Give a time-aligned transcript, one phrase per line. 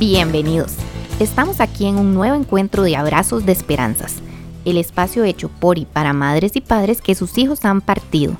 [0.00, 0.76] Bienvenidos.
[1.18, 4.22] Estamos aquí en un nuevo encuentro de Abrazos de Esperanzas,
[4.64, 8.32] el espacio hecho por y para madres y padres que sus hijos han partido.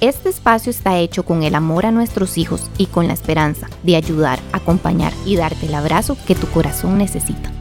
[0.00, 3.96] Este espacio está hecho con el amor a nuestros hijos y con la esperanza de
[3.96, 7.52] ayudar, acompañar y darte el abrazo que tu corazón necesita.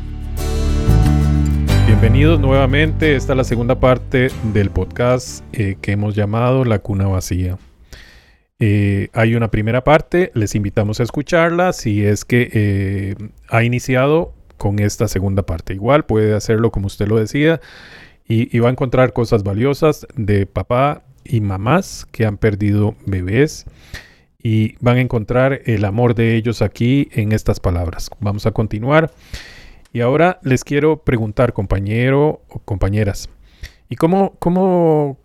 [1.86, 7.08] Bienvenidos nuevamente, esta es la segunda parte del podcast eh, que hemos llamado La Cuna
[7.08, 7.58] Vacía.
[8.60, 13.16] Eh, hay una primera parte, les invitamos a escucharla si es que eh,
[13.50, 15.74] ha iniciado con esta segunda parte.
[15.74, 17.62] Igual puede hacerlo como usted lo decía
[18.28, 23.66] y, va a encontrar cosas valiosas de papá y mamás que han perdido bebés
[24.42, 28.10] y van a encontrar el amor de ellos aquí en estas palabras.
[28.20, 29.12] Vamos a continuar.
[29.94, 33.30] Y ahora les quiero preguntar, compañero o compañeras,
[33.90, 35.18] ¿y cómo, cómo,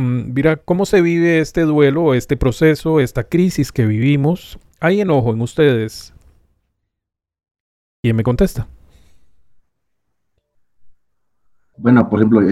[0.00, 4.58] mira, ¿cómo se vive este duelo, este proceso, esta crisis que vivimos?
[4.80, 6.14] ¿Hay enojo en ustedes?
[8.02, 8.66] ¿Quién me contesta?
[11.76, 12.42] Bueno, por ejemplo,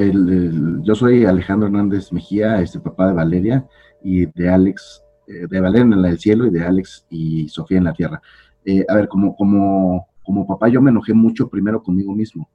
[0.82, 3.66] yo soy Alejandro Hernández Mejía, este papá de Valeria
[4.02, 7.84] y de Alex, eh, de Valeria en el cielo y de Alex y Sofía en
[7.84, 8.22] la tierra.
[8.64, 12.48] Eh, a ver, como, como, como papá yo me enojé mucho primero conmigo mismo.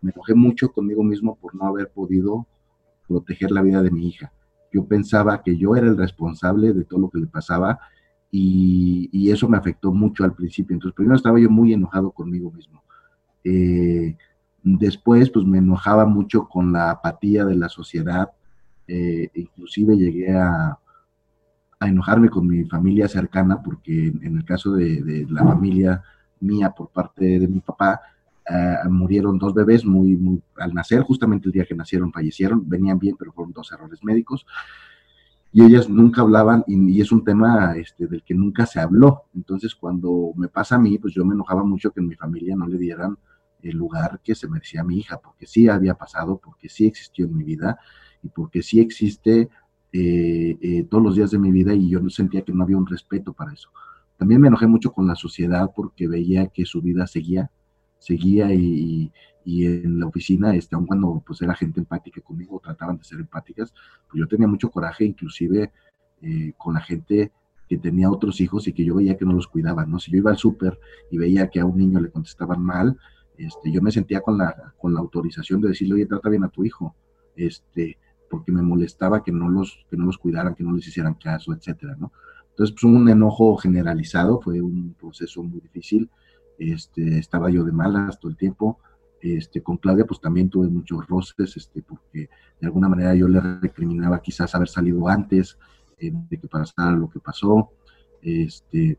[0.00, 2.46] Me enojé mucho conmigo mismo por no haber podido
[3.14, 4.32] proteger la vida de mi hija.
[4.72, 7.78] Yo pensaba que yo era el responsable de todo lo que le pasaba
[8.30, 10.74] y, eso me afectó mucho al principio.
[10.74, 12.82] Entonces, primero estaba yo muy enojado conmigo mismo.
[13.44, 14.16] Eh,
[14.62, 18.30] después, pues me enojaba mucho con la apatía de la sociedad.
[18.86, 20.78] Eh, inclusive llegué a,
[21.80, 26.02] enojarme con mi familia cercana porque en el caso de la familia
[26.40, 28.00] mía por parte de mi papá,
[28.88, 33.32] Murieron dos bebés muy, al nacer, justamente el día que nacieron fallecieron, venían bien, pero
[33.32, 34.46] fueron dos errores médicos.
[35.52, 39.26] Y ellas nunca hablaban, y, es un tema este, del que nunca se habló.
[39.36, 42.56] Entonces, cuando me pasa a mí, pues yo me enojaba mucho que en mi familia
[42.56, 43.16] no le dieran
[43.62, 47.26] el lugar que se merecía a mi hija, porque sí había pasado, porque sí existió
[47.26, 47.78] en mi vida,
[48.22, 49.48] y porque sí existe
[49.92, 52.86] eh, eh, todos los días de mi vida, y yo sentía que no había un
[52.86, 53.70] respeto para eso.
[54.16, 57.50] También me enojé mucho con la sociedad porque veía que su vida seguía,
[58.04, 59.10] seguía y,
[59.46, 63.72] en la oficina, este, aun cuando pues era gente empática conmigo, trataban de ser empáticas,
[64.08, 65.72] pues yo tenía mucho coraje, inclusive
[66.22, 67.32] eh, con la gente
[67.68, 69.98] que tenía otros hijos y que yo veía que no los cuidaban, ¿no?
[69.98, 70.78] Si yo iba al súper
[71.10, 72.98] y veía que a un niño le contestaban mal,
[73.36, 76.48] este, yo me sentía con la, con la autorización de decirle, oye, trata bien a
[76.48, 76.94] tu hijo,
[77.36, 77.98] este,
[78.30, 81.52] porque me molestaba que no los, que no los cuidaran, que no les hicieran caso,
[81.52, 82.12] etcétera, ¿no?
[82.50, 86.08] Entonces, pues un enojo generalizado, fue un proceso muy difícil,
[86.58, 88.78] este, estaba yo de malas todo el tiempo.
[89.20, 92.28] Este, con Claudia pues también tuve muchos roces, este, porque
[92.60, 95.58] de alguna manera yo le recriminaba quizás haber salido antes
[95.98, 97.70] eh, de que pasara lo que pasó.
[98.20, 98.98] Este,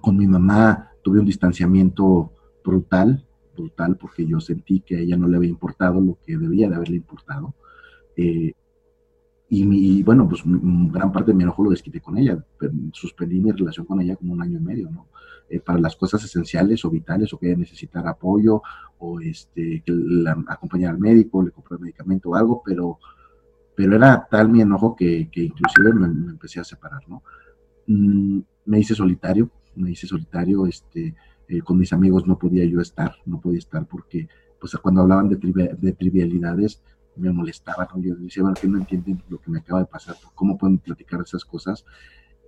[0.00, 2.32] con mi mamá tuve un distanciamiento
[2.64, 3.26] brutal,
[3.56, 6.76] brutal, porque yo sentí que a ella no le había importado lo que debía de
[6.76, 7.54] haberle importado.
[8.16, 8.52] Eh,
[9.50, 12.44] y, bueno, pues gran parte de mi enojo lo desquité con ella.
[12.92, 15.08] Suspendí mi relación con ella como un año y medio, ¿no?
[15.48, 18.60] Eh, para las cosas esenciales o vitales o que ella necesitara apoyo
[18.98, 22.98] o este, que la al médico, le comprara medicamento o algo, pero,
[23.74, 27.22] pero era tal mi enojo que, que inclusive me, empecé a separar, ¿no?
[27.86, 31.14] Mm, me hice solitario, me hice solitario, este,
[31.48, 34.28] eh, con mis amigos no podía yo estar, no podía estar porque
[34.60, 35.36] pues cuando hablaban de,
[35.78, 36.82] de trivialidades
[37.18, 38.00] me molestaba, ¿no?
[38.00, 41.20] Yo decía, bueno, que no entienden lo que me acaba de pasar, ¿cómo pueden platicar
[41.20, 41.84] esas cosas?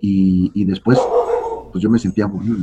[0.01, 0.99] Y, y después,
[1.73, 2.59] pues yo me sentía aburrido,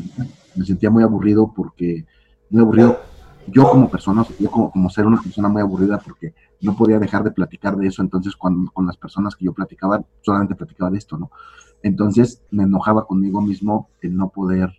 [0.56, 2.06] me sentía muy aburrido porque,
[2.50, 3.00] muy aburrido,
[3.48, 7.24] yo como persona, yo como, como ser una persona muy aburrida porque no podía dejar
[7.24, 10.98] de platicar de eso, entonces cuando, con las personas que yo platicaba, solamente platicaba de
[10.98, 11.32] esto, ¿no?
[11.84, 14.74] Entonces me enojaba conmigo mismo el no poder,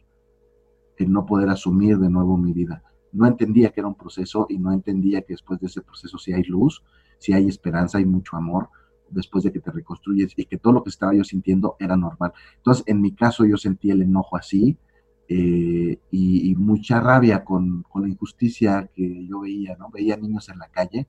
[0.97, 2.83] el no poder asumir de nuevo mi vida.
[3.13, 6.33] No entendía que era un proceso y no entendía que después de ese proceso si
[6.33, 6.83] hay luz
[7.19, 8.69] si hay esperanza y mucho amor
[9.11, 12.33] después de que te reconstruyes y que todo lo que estaba yo sintiendo era normal.
[12.57, 14.79] Entonces, en mi caso yo sentí el enojo así
[15.29, 19.91] eh, y, mucha rabia con, la injusticia que yo veía, ¿no?
[19.91, 21.07] Veía niños en la calle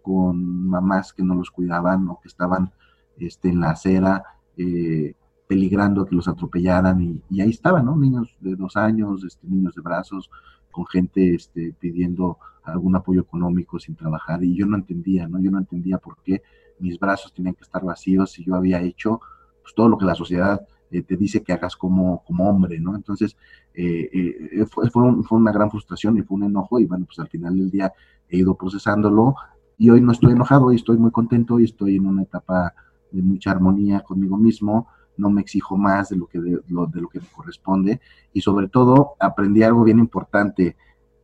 [0.00, 2.72] con mamás que no los cuidaban o que estaban
[3.18, 4.24] este, en la acera
[4.56, 5.14] eh,
[5.46, 7.96] peligrando que los atropellaran y, ahí estaban, ¿no?
[7.96, 10.30] Niños de dos años, este, niños de brazos,
[10.72, 15.40] con gente este, pidiendo algún apoyo económico sin trabajar y yo no entendía, ¿no?
[15.40, 16.42] Yo no entendía por qué
[16.78, 19.20] mis brazos tenían que estar vacíos si yo había hecho
[19.62, 22.94] pues, todo lo que la sociedad eh, te dice que hagas como, como hombre, ¿no?
[22.96, 23.36] Entonces,
[23.74, 27.28] eh, eh, fue, fue, una gran frustración y fue un enojo y bueno, pues al
[27.28, 27.92] final del día
[28.28, 29.34] he ido procesándolo
[29.78, 32.74] y hoy no estoy enojado, hoy estoy muy contento y estoy en una etapa
[33.10, 37.20] de mucha armonía conmigo mismo no me exijo más de lo que, de, lo, que
[37.20, 38.00] me corresponde
[38.32, 40.76] y sobre todo aprendí algo bien importante.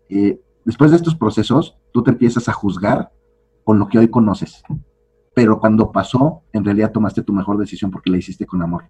[0.09, 3.11] Eh, después de estos procesos, tú te empiezas a juzgar
[3.65, 4.63] con lo que hoy conoces,
[5.35, 8.85] pero cuando pasó, en realidad tomaste tu mejor decisión porque la hiciste con amor.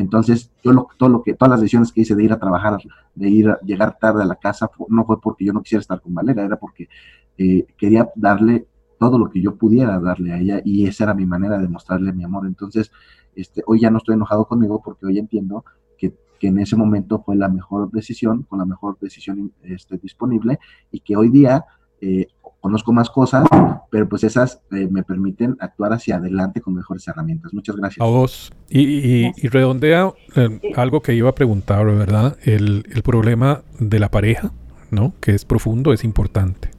[0.00, 2.78] Entonces, yo lo, todo lo que, todas las decisiones que hice de ir a trabajar,
[3.14, 6.00] de ir a llegar tarde a la casa, no fue porque yo no quisiera estar
[6.00, 6.88] con Valera, era porque
[7.36, 8.66] eh, quería darle
[8.98, 12.12] todo lo que yo pudiera darle a ella y esa era mi manera de mostrarle
[12.12, 12.46] mi amor.
[12.46, 12.92] Entonces,
[13.34, 15.64] este, hoy ya no estoy enojado conmigo porque hoy entiendo
[15.98, 20.58] que, que en ese momento fue la mejor decisión, con la mejor decisión este, disponible
[20.90, 21.64] y que hoy día
[22.00, 22.28] eh,
[22.60, 23.46] conozco más cosas,
[23.90, 27.52] pero pues esas eh, me permiten actuar hacia adelante con mejores herramientas.
[27.54, 28.00] Muchas gracias.
[28.00, 28.52] A vos.
[28.68, 32.36] Y, redondea eh, algo que iba a preguntar, ¿verdad?
[32.42, 34.52] El, el, problema de la pareja,
[34.90, 35.14] ¿no?
[35.20, 36.70] Que es profundo, es importante.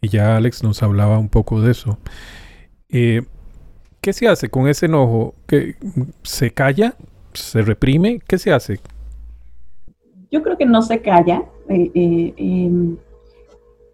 [0.00, 1.98] Y ya Alex nos hablaba un poco de eso.
[2.90, 3.22] Eh,
[4.04, 5.32] ¿Qué se hace con ese enojo?
[5.46, 5.76] ¿Que
[6.24, 6.92] ¿Se calla?
[7.32, 8.20] ¿Se reprime?
[8.28, 8.78] ¿Qué se hace?
[10.30, 11.44] Yo creo que no se calla.
[11.70, 12.98] Eh, eh, em,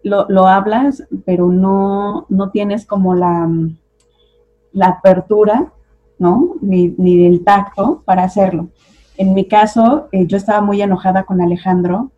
[0.03, 3.49] lo, hablas, pero no, no tienes como la,
[4.73, 5.71] la apertura,
[6.19, 6.55] ¿no?
[6.59, 8.67] Ni, ni el tacto para hacerlo.
[9.15, 12.11] En mi caso, yo estaba muy enojada con Alejandro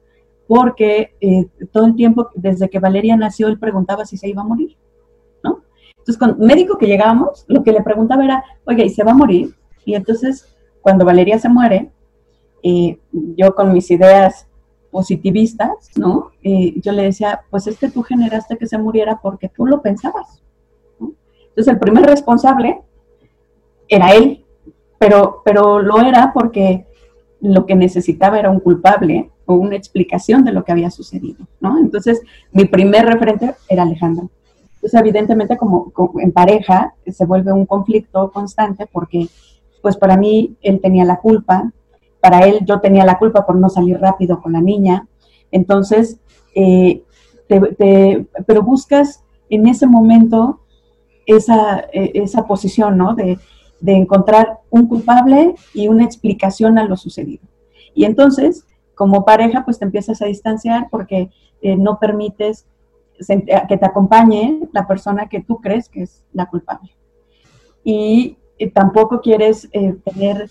[0.47, 4.45] porque eh, todo el tiempo, desde que Valeria nació, él preguntaba si se iba a
[4.45, 4.77] morir.
[5.97, 9.15] Entonces, con médico que llegábamos, lo que le preguntaba era, oye, ¿y se va a
[9.15, 9.55] morir?
[9.85, 11.91] Y entonces, cuando Valeria se muere,
[12.61, 14.47] eh, yo con mis ideas
[14.91, 16.31] positivistas, ¿no?
[16.43, 19.81] Eh, yo le decía, pues es que tú generaste que se muriera porque tú lo
[19.81, 20.41] pensabas.
[20.99, 22.81] Entonces, el primer responsable
[23.87, 24.45] era él,
[24.99, 26.85] pero, pero lo era porque
[27.41, 31.77] lo que necesitaba era un culpable o una explicación de lo que había sucedido, ¿no?
[31.77, 34.29] Entonces, mi primer referente era Alejandro.
[34.83, 39.29] Entonces, evidentemente, como, en pareja, se vuelve un conflicto constante porque,
[39.81, 41.71] pues para mí, él tenía la culpa,
[42.19, 45.07] para él yo tenía la culpa por no salir rápido con la niña.
[45.51, 46.19] Entonces,
[46.53, 47.01] eh,
[47.47, 50.59] pero buscas en ese momento
[51.25, 53.15] esa, e, esa posición, ¿no?
[53.15, 53.39] De,
[53.79, 57.47] de encontrar un culpable y una explicación a lo sucedido.
[57.95, 58.65] Y entonces,
[58.95, 61.29] como pareja, pues te empiezas a distanciar porque
[61.61, 62.65] eh, no permites
[63.27, 66.95] que te acompañe la persona que tú crees que es la culpable.
[67.83, 70.49] Y eh, tampoco quieres eh, tener,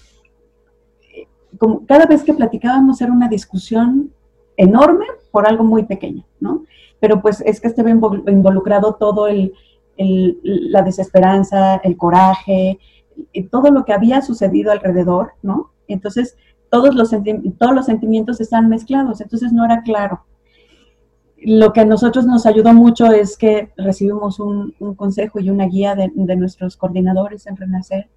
[1.59, 4.13] como cada vez que platicábamos era una discusión
[4.57, 6.65] enorme por algo muy pequeño, ¿no?
[7.01, 9.55] Pero pues es que estaba involucrado todo el,
[9.97, 12.79] la desesperanza, el coraje,
[13.51, 15.73] todo lo que había sucedido alrededor, ¿no?
[15.89, 16.37] Entonces,
[16.71, 17.11] todos los,
[17.59, 20.25] todos los sentimientos están mezclados, entonces no era claro.
[21.45, 25.95] Lo que a nosotros nos ayudó mucho es que recibimos un, consejo y una guía
[25.95, 28.09] de, nuestros coordinadores en Renacer,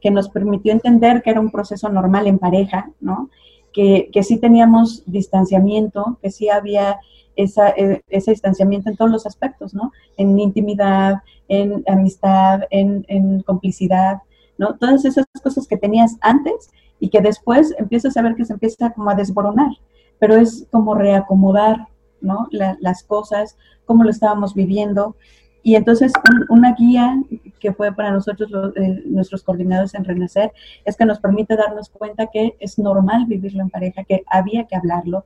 [0.00, 3.30] que nos permitió entender que era un proceso normal en pareja, ¿no?
[3.72, 6.98] Que, que sí teníamos distanciamiento, que sí había
[7.36, 9.92] esa, e, ese distanciamiento en todos los aspectos, ¿no?
[10.16, 14.22] En intimidad, en amistad, en, en complicidad,
[14.58, 14.74] ¿no?
[14.76, 16.70] Todas esas cosas que tenías antes
[17.00, 19.72] y que después empiezas a ver que se empieza como a desboronar,
[20.18, 21.88] pero es como reacomodar,
[22.24, 22.48] ¿no?
[22.50, 25.16] las cosas, cómo lo estábamos viviendo.
[25.62, 26.12] Y entonces
[26.50, 27.22] una guía
[27.58, 30.52] que fue para nosotros, eh, nuestros coordinadores en Renacer,
[30.84, 34.76] es que nos permite darnos cuenta que es normal vivirlo en pareja, que había que
[34.76, 35.24] hablarlo,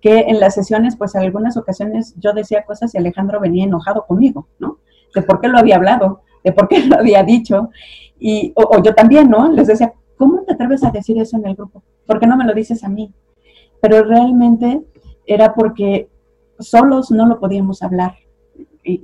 [0.00, 4.06] que en las sesiones, pues en algunas ocasiones yo decía cosas y Alejandro venía enojado
[4.06, 4.78] conmigo, ¿no?
[5.14, 7.70] De por qué lo había hablado, de por qué lo había dicho.
[8.18, 9.50] Y, o, yo también, ¿no?
[9.52, 11.82] Les decía, ¿cómo te atreves a decir eso en el grupo?
[12.06, 13.12] ¿Por qué no me lo dices a mí?
[13.80, 14.82] Pero realmente
[15.26, 16.08] era porque
[16.68, 18.16] solos no lo podíamos hablar,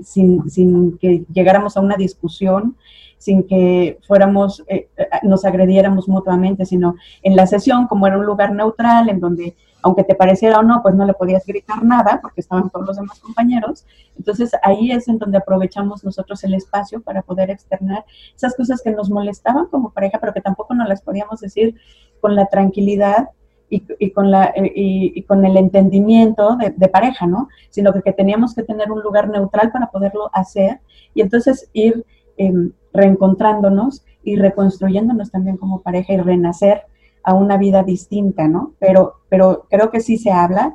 [0.03, 2.77] sin, sin que llegáramos a una discusión,
[3.19, 8.25] sin que fuéramos, eh, eh, nos agrediéramos mutuamente, sino en la sesión, como era un
[8.25, 12.19] lugar neutral, en donde aunque te pareciera o no, pues no le podías gritar nada
[12.21, 13.87] porque estaban todos los demás compañeros.
[14.17, 18.05] Entonces ahí es en donde aprovechamos nosotros el espacio para poder externar
[18.37, 21.77] esas cosas que nos molestaban como pareja, pero que tampoco nos las podíamos decir
[22.21, 23.31] con la tranquilidad
[23.71, 27.49] y, con, la, eh, y, con el entendimiento de, pareja, ¿no?
[27.71, 30.81] Sino que, teníamos que tener un lugar neutral para poderlo hacer
[31.15, 32.05] y entonces ir
[32.37, 36.83] em, reencontrándonos y reconstruyéndonos también como pareja y renacer
[37.23, 38.75] a una vida distinta, ¿no?
[38.79, 40.75] Pero, pero creo que sí se habla.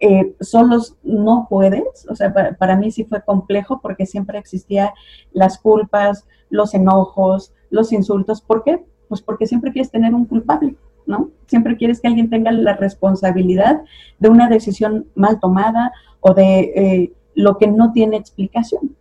[0.00, 4.90] Eh, solos no puedes, o sea, para, mí sí fue complejo porque siempre existían
[5.32, 8.40] las culpas, los enojos, los insultos.
[8.40, 8.84] ¿Por qué?
[9.08, 11.30] Pues porque siempre quieres tener un culpable, ¿no?
[11.46, 13.82] Siempre quieres que alguien tenga la responsabilidad
[14.18, 18.96] de una decisión mal tomada o de eh, lo que no tiene explicación.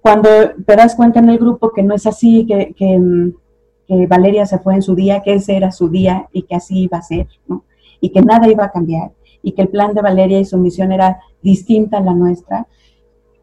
[0.00, 0.28] Cuando
[0.66, 3.00] te das cuenta en el grupo que no es así, que, que,
[4.08, 6.96] Valeria se fue en su día, que ese era su día y que así iba
[6.96, 7.28] a ser.
[8.00, 9.10] Y que nada iba a cambiar
[9.42, 12.66] y que el plan de Valeria y su misión era distinta a la nuestra,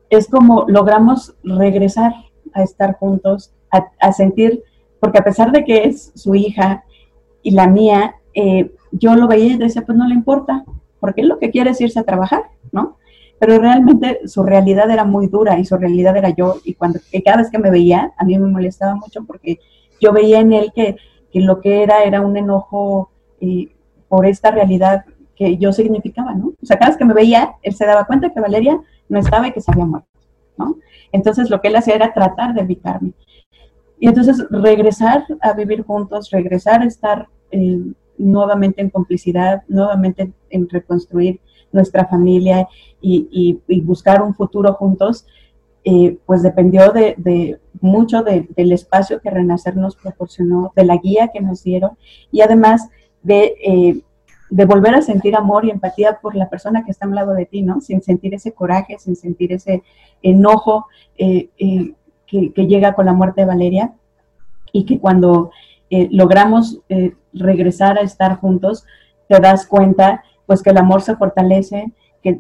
[0.09, 2.13] es como logramos regresar
[2.53, 4.63] a estar juntos, a, sentir,
[4.99, 6.83] porque a pesar de que es su hija
[7.41, 10.65] y la mía, eh, yo lo veía y decía, pues no le importa,
[10.99, 12.97] porque lo que quiere es irse a trabajar, ¿no?
[13.39, 17.37] Pero realmente su realidad era muy dura y su realidad era yo, y cuando cada
[17.37, 19.59] vez que me veía, a mí me molestaba mucho porque
[20.01, 20.97] yo veía en él que,
[21.33, 23.69] lo que era era un enojo eh,
[24.07, 25.05] por esta realidad
[25.35, 26.47] que yo significaba, ¿no?
[26.61, 29.47] O sea, cada vez que me veía, él se daba cuenta que Valeria no estaba
[29.47, 30.09] y que se había muerto,
[30.57, 30.75] ¿no?
[31.11, 33.13] Entonces lo que él hacía era tratar de evitarme.
[33.99, 37.79] Y entonces regresar a vivir juntos, regresar a estar eh,
[38.17, 41.39] nuevamente en complicidad, nuevamente en reconstruir
[41.71, 42.67] nuestra familia
[43.01, 45.25] y, buscar un futuro juntos,
[45.83, 51.41] eh, pues dependió de, mucho del espacio que Renacer nos proporcionó, de la guía que
[51.41, 51.91] nos dieron
[52.31, 52.89] y además
[53.23, 54.01] de, eh,
[54.49, 57.33] de volver a sentir amor y empatía por la persona que está a un lado
[57.33, 57.81] de ti, ¿no?
[57.81, 59.83] Sin sentir ese coraje, sin sentir ese
[60.21, 60.87] enojo
[61.17, 61.49] eh,
[62.29, 63.93] que, que, llega con la muerte de Valeria
[64.71, 65.51] y que cuando
[66.11, 66.79] logramos
[67.33, 68.85] regresar a estar juntos,
[69.27, 71.91] te das cuenta pues que el amor se fortalece,
[72.23, 72.39] que,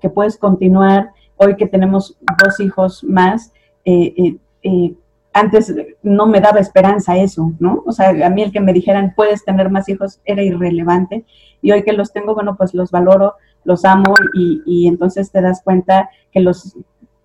[0.00, 1.10] que, puedes continuar.
[1.36, 3.52] Hoy que tenemos dos hijos más,
[3.84, 4.94] eh, eh, eh,
[5.32, 7.82] antes no me daba esperanza eso, ¿no?
[7.84, 11.24] O sea, a mí el que me dijeran puedes tener más hijos era irrelevante
[11.60, 15.60] y hoy que los tengo, bueno, pues los valoro, los amo y, entonces te das
[15.62, 16.76] cuenta que los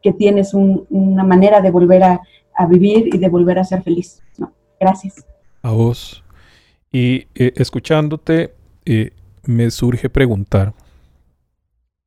[0.03, 2.21] que tienes una manera de volver a,
[2.69, 4.53] vivir y de volver a ser feliz, ¿no?
[4.79, 5.25] Gracias.
[5.63, 6.23] A vos.
[6.91, 8.53] Y escuchándote,
[9.45, 10.73] me surge preguntar,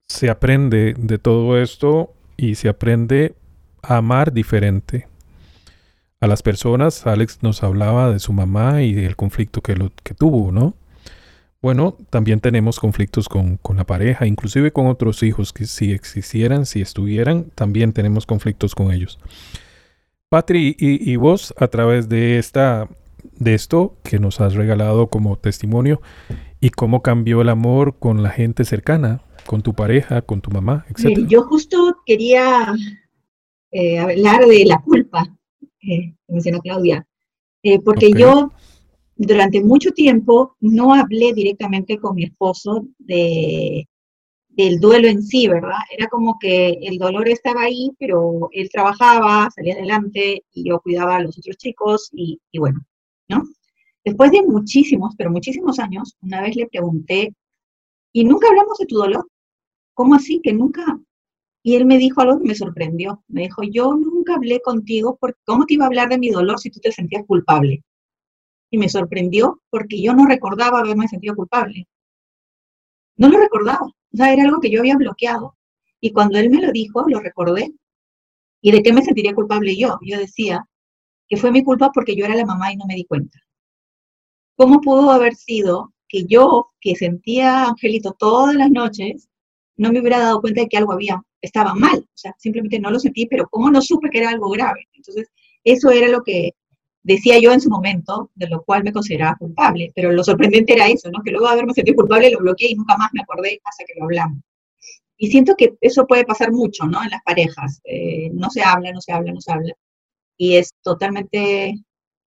[0.09, 3.35] se aprende de todo esto y se aprende
[3.83, 5.09] a amar diferente.
[6.21, 10.15] A las personas, Alex nos hablaba de su mamá y del conflicto que, lo, que
[10.15, 10.75] tuvo, ¿no?
[11.67, 16.81] Bueno, también tenemos conflictos con, la pareja, inclusive con otros hijos que si existieran, si
[16.81, 19.19] estuvieran, también tenemos conflictos con ellos.
[20.29, 22.89] Patri, y, y vos a través de esta
[23.33, 26.01] de esto que nos has regalado como testimonio
[26.61, 30.87] y cómo cambió el amor con la gente cercana, con tu pareja, con tu mamá,
[30.89, 31.27] etc.
[31.27, 32.77] yo justo quería
[33.73, 35.37] eh, hablar de la culpa,
[35.81, 37.09] eh, que mencionó Claudia,
[37.65, 38.53] eh, porque yo
[39.17, 43.89] durante mucho tiempo no hablé directamente con mi esposo de,
[44.49, 45.79] del duelo en sí, ¿verdad?
[45.91, 51.17] Era como que el dolor estaba ahí, pero él trabajaba, salía adelante y yo cuidaba
[51.17, 52.81] a los otros chicos y, y bueno,
[53.29, 53.45] ¿no?
[54.05, 57.35] Después de muchísimos, pero muchísimos años, una vez le pregunté,
[58.13, 59.27] ¿y nunca hablamos de tu dolor?
[59.95, 61.01] ¿Cómo así que nunca?
[61.63, 63.25] Y él me dijo algo que me sorprendió.
[63.29, 66.61] Me dijo, yo nunca hablé contigo porque ¿cómo te iba a hablar de mi dolor
[66.61, 67.83] si tú te sentías culpable?
[68.71, 71.87] Y me sorprendió porque yo no recordaba haberme sentido culpable.
[73.17, 73.87] No lo recordaba.
[73.87, 75.57] O sea, era algo que yo había bloqueado.
[76.01, 77.73] Y cuando él me lo dijo, lo recordé.
[78.61, 79.99] ¿Y de qué me sentiría culpable yo?
[80.03, 80.67] Yo decía,
[81.29, 83.39] que fue mi culpa porque yo era la mamá y no me di cuenta.
[84.57, 89.29] ¿Cómo pudo haber sido que yo, que sentía a Angelito todas las noches,
[89.77, 91.99] no me hubiera dado cuenta de que algo había, estaba mal?
[91.99, 94.89] O sea, simplemente no lo sentí, pero ¿cómo no supe que era algo grave?
[94.95, 95.29] Entonces,
[95.65, 96.53] eso era lo que
[97.07, 99.93] decía yo en su momento, de lo cual me consideraba culpable.
[99.95, 101.23] Pero lo sorprendente era eso, ¿no?
[101.23, 103.95] Que luego de haberme sentido culpable lo bloqueé y nunca más me acordé hasta que
[103.99, 104.39] lo hablamos.
[105.19, 107.03] Y siento que eso puede pasar mucho, ¿no?
[107.03, 107.81] En las parejas.
[107.85, 109.73] Eh, no se habla, no se habla, no se habla
[110.37, 111.75] y es totalmente,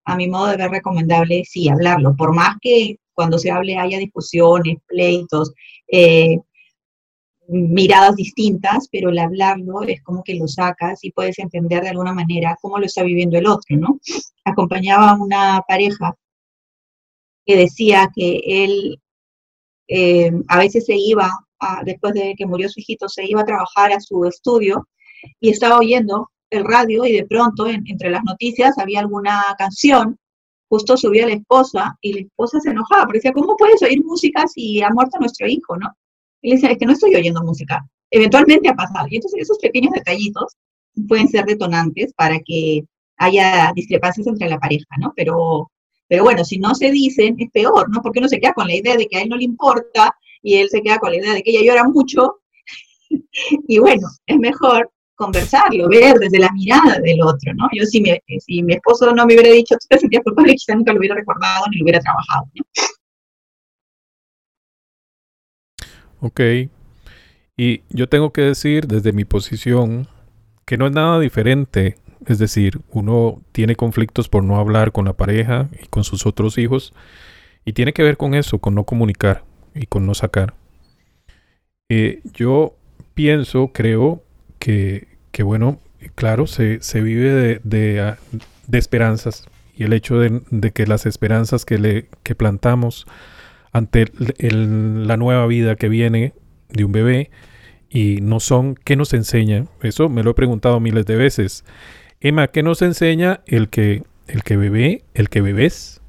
[0.05, 3.97] a mi modo de ver, recomendable, sí, hablarlo, por más que cuando se hable haya
[3.97, 5.53] discusiones, pleitos,
[5.91, 6.37] eh,
[7.49, 12.13] miradas distintas, pero el hablarlo es como que lo sacas y puedes entender de alguna
[12.13, 13.99] manera cómo lo está viviendo el otro, ¿no?
[14.45, 16.15] Acompañaba a una pareja
[17.45, 19.01] que decía que él
[19.87, 21.31] eh, a veces se iba,
[21.83, 24.87] después de que murió su hijito, se iba a trabajar a su estudio
[25.39, 30.17] y estaba oyendo el radio y de pronto entre las noticias había alguna canción,
[30.69, 34.47] justo subía la esposa y la esposa se enojaba, porque decía, ¿cómo puedes oír música
[34.47, 35.89] si ha muerto nuestro hijo, no?
[36.41, 39.07] Y le es que no estoy oyendo música, eventualmente ha pasado.
[39.09, 40.55] Y entonces esos pequeños detallitos
[41.07, 42.83] pueden ser detonantes para que
[43.17, 45.13] haya discrepancias entre la pareja, ¿no?
[45.15, 45.69] Pero,
[46.07, 48.01] pero bueno, si no se dicen, es peor, ¿no?
[48.01, 50.55] Porque uno se queda con la idea de que a él no le importa y
[50.55, 52.39] él se queda con la idea de que ella llora mucho.
[53.67, 57.67] y bueno, es mejor conversarlo, ver desde la mirada del otro, ¿no?
[57.73, 60.75] Yo si mi, si mi esposo no me hubiera dicho, tú te sentías culpable, quizá
[60.75, 62.63] nunca lo hubiera recordado ni lo hubiera trabajado, ¿no?
[66.21, 66.41] Ok.
[67.57, 70.07] Y yo tengo que decir desde mi posición
[70.65, 75.13] que no es nada diferente es decir, uno tiene conflictos por no hablar con la
[75.13, 76.93] pareja y con sus otros hijos,
[77.65, 80.53] y tiene que ver con eso, con no comunicar y con no sacar.
[81.89, 82.75] Eh, yo
[83.13, 84.23] pienso, creo
[84.59, 85.07] que,
[85.41, 85.79] bueno,
[86.15, 87.61] claro, se, vive
[88.01, 88.17] ah,
[88.67, 93.07] de, esperanzas y el hecho de, de, que las esperanzas que, le, que plantamos
[93.71, 94.05] ante
[94.39, 96.33] la nueva vida que viene
[96.69, 97.31] de un bebé
[97.89, 99.65] y no son, ¿qué nos enseña?
[99.81, 101.65] Eso me lo he preguntado miles de veces.
[102.19, 106.01] Emma, ¿qué nos enseña el que, el que bebé, el que bebés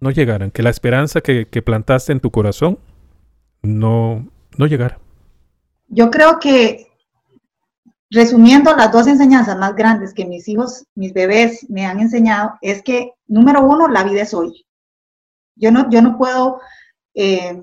[0.00, 0.50] no llegaran?
[0.50, 2.78] Que la esperanza que, que plantaste en tu corazón
[3.62, 4.98] no, no llegara.
[5.88, 6.86] Yo creo que
[8.10, 12.82] resumiendo las dos enseñanzas más grandes que mis hijos, mis bebés me han enseñado, es
[12.82, 14.64] que, número uno, la vida es hoy.
[15.60, 16.60] Yo no, yo no puedo
[17.14, 17.62] eh,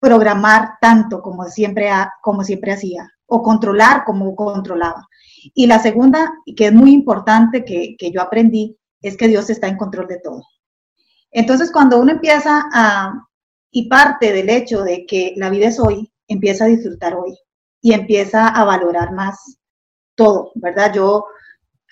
[0.00, 1.90] programar tanto como siempre,
[2.22, 5.06] como siempre hacía, o controlar como controlaba.
[5.54, 9.68] Y la segunda, que es muy importante que, que yo aprendí, es que Dios está
[9.68, 10.42] en control de todo.
[11.30, 13.12] Entonces, cuando uno empieza a,
[13.70, 17.38] y parte del hecho de que la vida es hoy, empieza a disfrutar hoy
[17.80, 19.58] y empieza a valorar más
[20.14, 20.92] todo, ¿verdad?
[20.94, 21.26] Yo,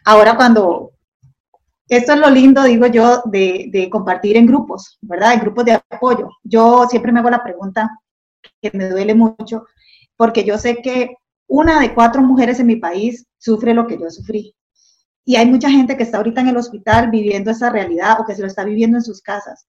[0.04, 0.93] ahora cuando,
[1.88, 5.34] esto es lo lindo, digo yo, de, compartir en grupos, ¿verdad?
[5.34, 6.28] En grupos de apoyo.
[6.42, 7.90] Yo siempre me hago la pregunta
[8.60, 9.66] que me duele mucho,
[10.16, 14.10] porque yo sé que una de cuatro mujeres en mi país sufre lo que yo
[14.10, 14.54] sufrí.
[15.26, 18.34] Y hay mucha gente que está ahorita en el hospital viviendo esa realidad o que
[18.34, 19.66] se lo está viviendo en sus casas.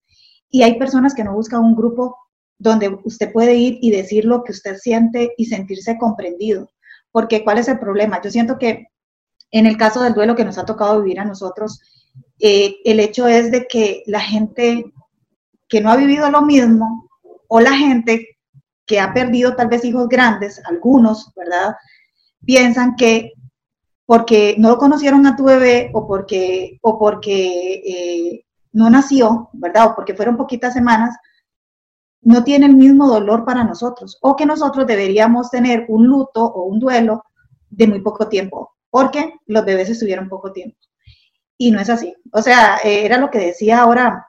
[0.49, 2.17] Y hay personas que no buscan un grupo
[2.57, 6.69] donde usted puede ir y decir lo que usted siente y sentirse comprendido.
[7.11, 8.21] Porque ¿cuál es el problema?
[8.21, 8.87] Yo siento que
[9.51, 11.79] en el caso del duelo que nos ha tocado vivir a nosotros,
[12.39, 14.85] eh, el hecho es de que la gente
[15.67, 17.09] que no ha vivido lo mismo
[17.47, 18.37] o la gente
[18.85, 21.75] que ha perdido tal vez hijos grandes, algunos, ¿verdad?
[22.45, 23.33] Piensan que
[24.05, 29.87] porque no conocieron a tu bebé o porque, o porque eh, no nació, ¿verdad?
[29.87, 31.15] O porque fueron poquitas semanas,
[32.21, 34.17] no tiene el mismo dolor para nosotros.
[34.21, 37.23] O que nosotros deberíamos tener un luto o un duelo
[37.69, 40.77] de muy poco tiempo, porque los bebés estuvieron poco tiempo.
[41.57, 42.13] Y no es así.
[42.31, 44.27] O sea, eh, era lo que decía ahora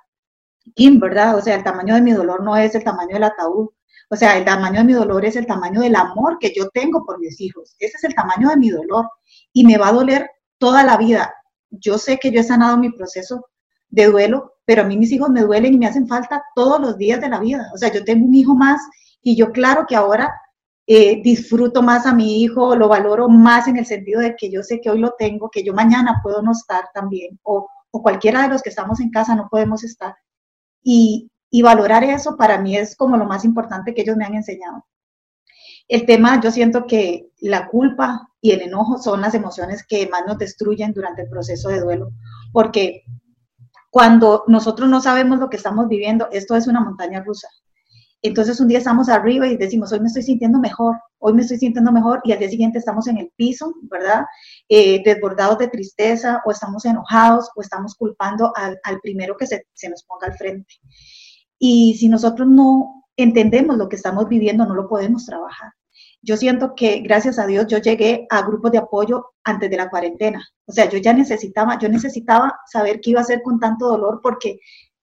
[0.74, 1.36] Kim, ¿verdad?
[1.36, 3.70] O sea, el tamaño de mi dolor no es el tamaño del ataúd,
[4.08, 7.04] o sea, el tamaño de mi dolor es el tamaño del amor que yo tengo
[7.04, 7.74] por mis hijos.
[7.78, 9.10] Ese es el tamaño de mi dolor.
[9.52, 11.34] Y me va a doler toda la vida.
[11.70, 13.48] Yo sé que yo he sanado mi proceso
[13.88, 16.96] de duelo, pero a mí mis hijos me duelen y me hacen falta todos los
[16.98, 17.70] días de la vida.
[17.74, 18.80] O sea, yo tengo un hijo más
[19.22, 20.32] y yo claro que ahora
[20.86, 24.62] eh, disfruto más a mi hijo, lo valoro más en el sentido de que yo
[24.62, 28.42] sé que hoy lo tengo, que yo mañana puedo no estar también, o, o cualquiera
[28.42, 30.14] de los que estamos en casa no podemos estar.
[30.82, 34.34] Y, y valorar eso para mí es como lo más importante que ellos me han
[34.34, 34.84] enseñado.
[35.88, 40.24] El tema, yo siento que la culpa y el enojo son las emociones que más
[40.26, 42.10] nos destruyen durante el proceso de duelo,
[42.52, 43.04] porque
[43.90, 47.48] cuando nosotros no sabemos lo que estamos viviendo, esto es una montaña rusa.
[48.26, 51.58] Entonces un día estamos arriba y decimos, hoy me estoy sintiendo mejor, hoy me estoy
[51.58, 54.24] sintiendo mejor y al día siguiente estamos en el piso, ¿verdad?
[54.68, 59.66] Eh, desbordados de tristeza o estamos enojados o estamos culpando al, al primero que se,
[59.74, 60.74] se nos ponga al frente.
[61.58, 65.72] Y si nosotros no entendemos lo que estamos viviendo, no lo podemos trabajar.
[66.22, 69.88] Yo siento que gracias a Dios yo llegué a grupos de apoyo antes de la
[69.88, 70.44] cuarentena.
[70.66, 74.20] O sea, yo ya necesitaba, yo necesitaba saber qué iba a hacer con tanto dolor
[74.22, 74.58] porque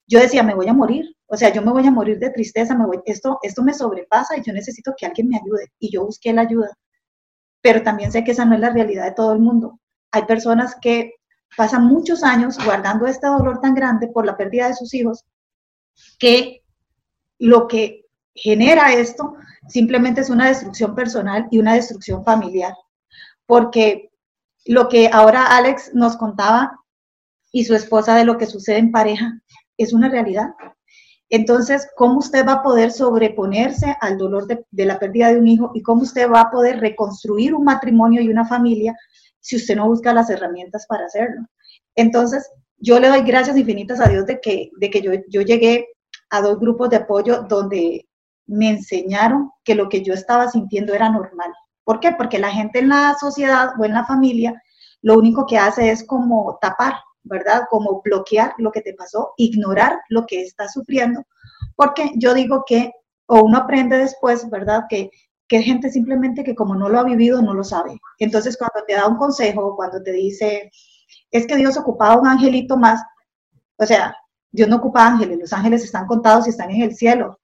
[0.06, 1.06] yo decía, me voy a morir.
[1.34, 4.38] O sea, yo me voy a morir de tristeza, me voy, esto, esto me sobrepasa
[4.38, 5.72] y yo necesito que alguien me ayude.
[5.80, 6.78] Y yo busqué la ayuda.
[7.60, 9.80] Pero también sé que esa no es la realidad de todo el mundo.
[10.12, 11.16] Hay personas que
[11.58, 15.26] pasan muchos años guardando este dolor tan grande por la pérdida de sus hijos
[16.20, 16.62] que
[17.40, 19.36] lo que genera esto
[19.68, 22.76] simplemente es una destrucción personal y una destrucción familiar.
[23.48, 24.12] Porque
[24.66, 26.80] lo que ahora Alex nos contaba
[27.52, 29.42] y su esposa de lo que sucede en pareja
[29.80, 30.50] es una realidad.
[31.30, 35.72] Entonces, ¿cómo usted va a poder sobreponerse al dolor de, la pérdida de un hijo
[35.74, 38.96] y cómo usted va a poder reconstruir un matrimonio y una familia
[39.40, 41.48] si usted no busca las herramientas para hacerlo?
[41.96, 45.88] Entonces, yo le doy gracias infinitas a Dios de que, de que yo, yo llegué
[46.30, 48.08] a dos grupos de apoyo donde
[48.46, 51.52] me enseñaron que lo que yo estaba sintiendo era normal.
[51.84, 52.12] ¿Por qué?
[52.12, 54.62] Porque la gente en la sociedad o en la familia
[55.04, 57.64] lo único que hace es como tapar, ¿verdad?
[57.70, 61.24] Como bloquear lo que te pasó, ignorar lo que estás sufriendo.
[61.76, 62.92] Porque yo digo que,
[63.28, 64.84] o uno aprende después, ¿verdad?
[64.90, 65.10] Que,
[65.48, 68.00] que gente simplemente que como no lo ha vivido, no lo sabe.
[68.20, 70.72] Entonces, cuando te da un consejo, cuando te dice,
[71.32, 73.02] es que Dios ocupaba un angelito más,
[73.78, 74.16] o sea,
[74.52, 77.40] Dios no ocupa ángeles, los ángeles están contados y están en el cielo.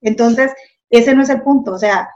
[0.00, 0.52] Entonces,
[0.90, 1.72] ese no es el punto.
[1.72, 2.08] O sea,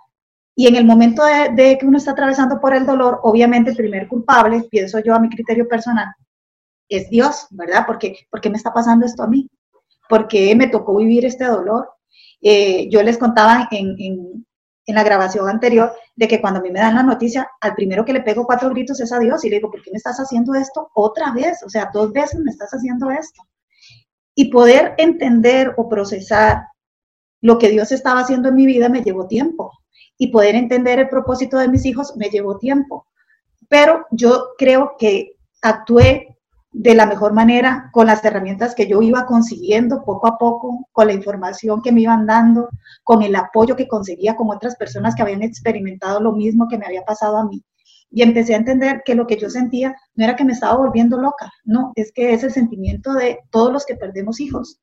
[0.55, 4.09] Y en el momento de, que uno está atravesando por el dolor, obviamente el primer
[4.09, 6.09] culpable, pienso yo a mi criterio personal,
[6.89, 7.85] es Dios, ¿verdad?
[7.87, 9.49] Porque, qué me está pasando esto a mí?
[10.09, 11.91] ¿Por qué me tocó vivir este dolor?
[12.41, 14.47] Eh, yo les contaba en, en,
[14.87, 18.05] en, la grabación anterior de que cuando a mí me dan la noticia, al primero
[18.05, 20.19] que le pego cuatro gritos es a Dios y le digo, ¿por qué me estás
[20.19, 21.63] haciendo esto otra vez?
[21.65, 23.43] O sea, dos veces me estás haciendo esto.
[24.35, 26.69] Y poder entender o procesar
[27.41, 29.73] lo que Dios estaba haciendo en mi vida me llevó tiempo
[30.17, 33.07] y poder entender el propósito de mis hijos me llevó tiempo.
[33.69, 36.38] Pero yo creo que actué
[36.71, 41.07] de la mejor manera con las herramientas que yo iba consiguiendo poco a poco, con
[41.07, 42.69] la información que me iban dando,
[43.03, 46.87] con el apoyo que conseguía con otras personas que habían experimentado lo mismo que me
[46.87, 47.63] había pasado a mí.
[48.11, 51.19] Y empecé a entender que lo que yo sentía no era que me estaba volviendo
[51.19, 54.81] loca, no, es que es el sentimiento de todos los que perdemos hijos.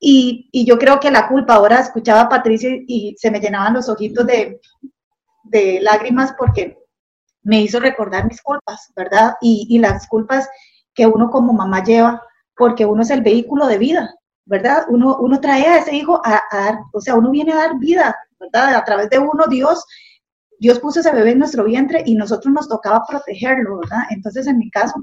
[0.00, 3.88] Y, yo creo que la culpa, ahora escuchaba a Patricia y se me llenaban los
[3.88, 4.60] ojitos de,
[5.44, 6.78] de lágrimas porque
[7.48, 9.36] me hizo recordar mis culpas, ¿verdad?
[9.40, 10.46] Y, las culpas
[10.94, 12.22] que uno como mamá lleva,
[12.54, 14.84] porque uno es el vehículo de vida, ¿verdad?
[14.90, 18.14] Uno, uno trae a ese hijo a, dar, o sea, uno viene a dar vida,
[18.38, 18.74] ¿verdad?
[18.74, 19.82] A través de uno, Dios,
[20.58, 24.02] Dios puso ese bebé en nuestro vientre y nosotros nos tocaba protegerlo, ¿verdad?
[24.10, 25.02] Entonces, en mi caso,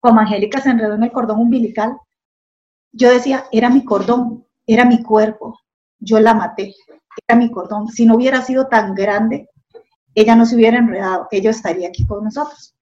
[0.00, 1.96] como Angélica se enredó en el cordón umbilical,
[2.92, 5.58] yo decía, era mi cordón, era mi cuerpo,
[5.98, 6.74] yo la maté,
[7.26, 7.88] era mi cordón.
[7.88, 9.48] Si no hubiera sido tan grande,
[10.14, 12.74] ella no se hubiera enredado, ella estaría aquí con nosotros.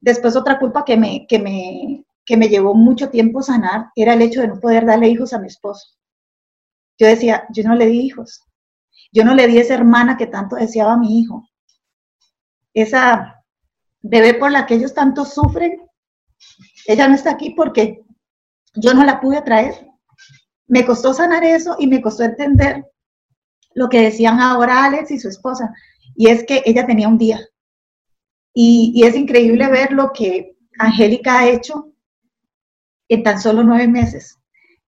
[0.00, 4.22] Después otra culpa que me, que me, que me llevó mucho tiempo sanar era el
[4.22, 5.96] hecho de no poder darle hijos a mi esposo.
[6.98, 8.42] Yo decía, yo no le di hijos.
[9.12, 11.48] Yo no le di esa hermana que tanto deseaba a mi hijo.
[12.74, 13.42] Esa
[14.00, 15.80] bebé por la que ellos tanto sufren,
[16.86, 18.04] ella no está aquí porque
[18.74, 19.88] yo no la pude traer.
[20.66, 22.84] Me costó sanar eso y me costó entender
[23.74, 25.72] lo que decían ahora Alex y su esposa,
[26.18, 27.38] y es que ella tenía un día.
[28.52, 31.92] Y, es increíble ver lo que Angélica ha hecho
[33.08, 34.36] en tan solo nueve meses.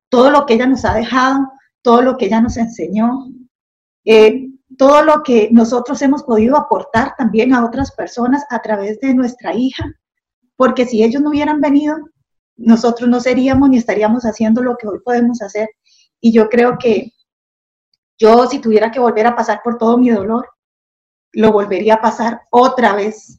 [0.09, 1.49] Todo lo que ella nos ha dejado,
[1.83, 3.29] todo lo que ella nos enseñó,
[4.05, 9.14] eh, todo lo que nosotros hemos podido aportar también a otras personas a través de
[9.14, 9.85] nuestra hija,
[10.57, 11.97] porque si ellos no hubieran venido,
[12.57, 15.69] nosotros no seríamos ni estaríamos haciendo lo que hoy podemos hacer.
[16.21, 17.12] Y yo creo que
[18.19, 20.45] yo si tuviera que volver a pasar por todo mi dolor,
[21.33, 23.38] lo volvería a pasar otra vez.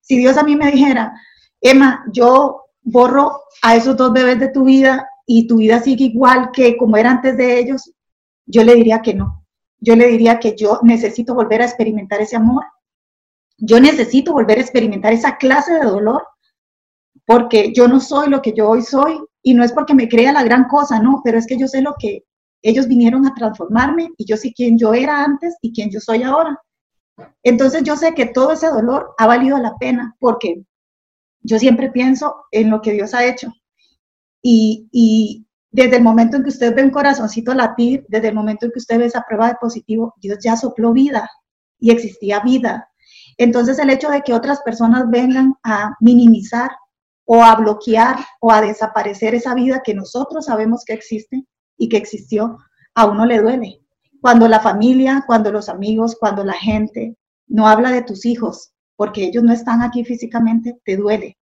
[0.00, 1.12] Si Dios a mí me dijera,
[1.60, 6.50] Emma, yo borro a esos dos bebés de tu vida y tu vida sigue igual
[6.52, 7.92] que como era antes de ellos,
[8.46, 9.44] yo le diría que no.
[9.78, 12.64] Yo le diría que yo necesito volver a experimentar ese amor.
[13.58, 16.26] Yo necesito volver a experimentar esa clase de dolor
[17.26, 20.32] porque yo no soy lo que yo hoy soy y no es porque me crea
[20.32, 22.24] la gran cosa, no, pero es que yo sé lo que
[22.62, 26.22] ellos vinieron a transformarme y yo sé quién yo era antes y quién yo soy
[26.22, 26.58] ahora.
[27.42, 30.64] Entonces yo sé que todo ese dolor ha valido la pena porque
[31.40, 33.52] yo siempre pienso en lo que Dios ha hecho.
[34.42, 38.66] Y, y desde el momento en que usted ve un corazoncito latir, desde el momento
[38.66, 41.28] en que usted ve esa prueba de positivo, Dios ya sopló vida
[41.78, 42.88] y existía vida.
[43.38, 46.70] Entonces el hecho de que otras personas vengan a minimizar
[47.24, 51.44] o a bloquear o a desaparecer esa vida que nosotros sabemos que existe
[51.78, 52.58] y que existió,
[52.94, 53.81] a uno le duele.
[54.22, 57.16] Cuando la familia, cuando los amigos, cuando la gente
[57.48, 61.38] no habla de tus hijos, porque ellos no están aquí físicamente, te duele.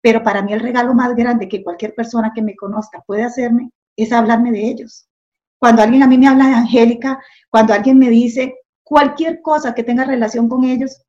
[0.00, 3.72] Pero para mí el regalo más grande que cualquier persona que me conozca puede hacerme
[3.96, 5.08] es hablarme de ellos.
[5.58, 9.82] Cuando alguien a mí me habla de Angélica, cuando alguien me dice cualquier cosa que
[9.82, 11.02] tenga relación con ellos,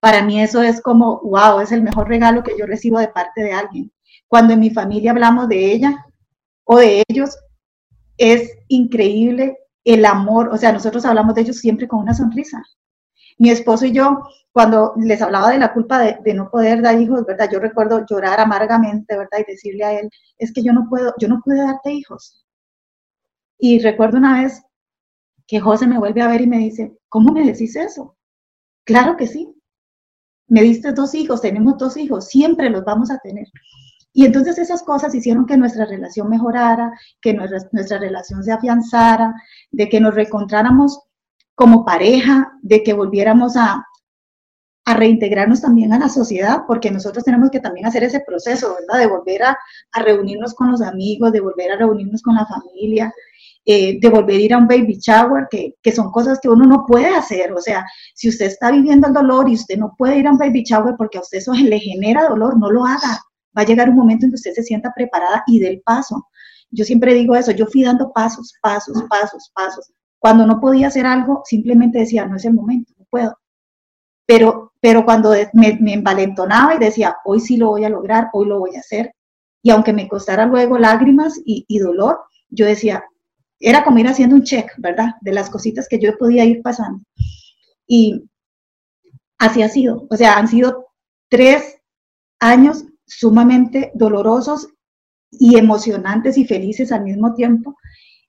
[0.00, 3.42] para mí eso es como, wow, es el mejor regalo que yo recibo de parte
[3.42, 3.90] de alguien.
[4.28, 6.04] Cuando en mi familia hablamos de ella
[6.64, 7.38] o de ellos,
[8.18, 12.62] es increíble el amor, o sea, nosotros hablamos de ellos siempre con una sonrisa.
[13.38, 14.22] Mi esposo y yo,
[14.52, 17.48] cuando les hablaba de la culpa de, no poder dar hijos, ¿verdad?
[17.50, 19.38] Yo recuerdo llorar amargamente, ¿verdad?
[19.40, 22.44] Y decirle a él, es que yo no puedo, yo no puedo darte hijos.
[23.58, 24.62] Y recuerdo una vez
[25.46, 28.16] que José me vuelve a ver y me dice, ¿cómo me decís eso?
[28.84, 29.56] Claro que sí
[30.48, 33.46] me diste dos hijos, tenemos dos hijos, siempre los vamos a tener.
[34.16, 39.34] Y entonces esas cosas hicieron que nuestra relación mejorara, que nuestra, relación se afianzara,
[39.70, 41.00] de que nos reencontráramos
[41.54, 43.84] como pareja, de que volviéramos a,
[44.86, 49.00] reintegrarnos también a la sociedad, porque nosotros tenemos que también hacer ese proceso, ¿verdad?
[49.00, 49.58] De volver a,
[49.92, 53.12] a reunirnos con los amigos, de volver a reunirnos con la familia,
[53.66, 56.64] eh, de volver a ir a un baby shower, que, que, son cosas que uno
[56.64, 57.52] no puede hacer.
[57.52, 60.38] O sea, si usted está viviendo el dolor y usted no puede ir a un
[60.38, 63.20] baby shower porque a usted eso le genera dolor, no lo haga.
[63.56, 66.28] Va a llegar un momento en que usted se sienta preparada y del paso.
[66.70, 71.06] Yo siempre digo eso, yo fui dando pasos, pasos, pasos, pasos, Cuando no podía hacer
[71.06, 73.38] algo, simplemente decía, no es el momento, no puedo.
[74.26, 78.46] Pero, pero cuando me, me envalentonaba y decía, hoy sí lo voy a lograr, hoy
[78.46, 79.14] lo voy a hacer,
[79.62, 83.04] y aunque me costara luego lágrimas y, y dolor, yo decía,
[83.58, 85.14] era como ir haciendo un check, ¿verdad?
[85.20, 87.04] De las cositas que yo podía ir pasando.
[87.86, 88.28] Y
[89.38, 90.06] así ha sido.
[90.10, 90.86] O sea, han sido
[91.28, 91.80] tres
[92.38, 94.68] años sumamente dolorosos
[95.30, 97.76] y emocionantes y felices al mismo tiempo.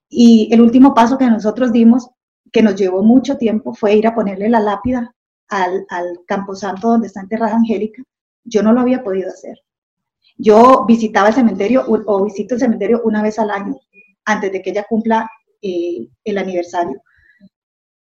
[0.09, 2.09] Y el último paso que nosotros dimos,
[2.51, 5.13] que nos llevó mucho tiempo, fue ir a ponerle la lápida
[5.49, 8.03] al, al camposanto donde está enterrada Angélica.
[8.43, 9.57] Yo no lo había podido hacer.
[10.37, 13.75] Yo visitaba el cementerio o visito el cementerio una vez al año,
[14.25, 15.29] antes de que ella cumpla
[15.61, 17.01] eh, el aniversario.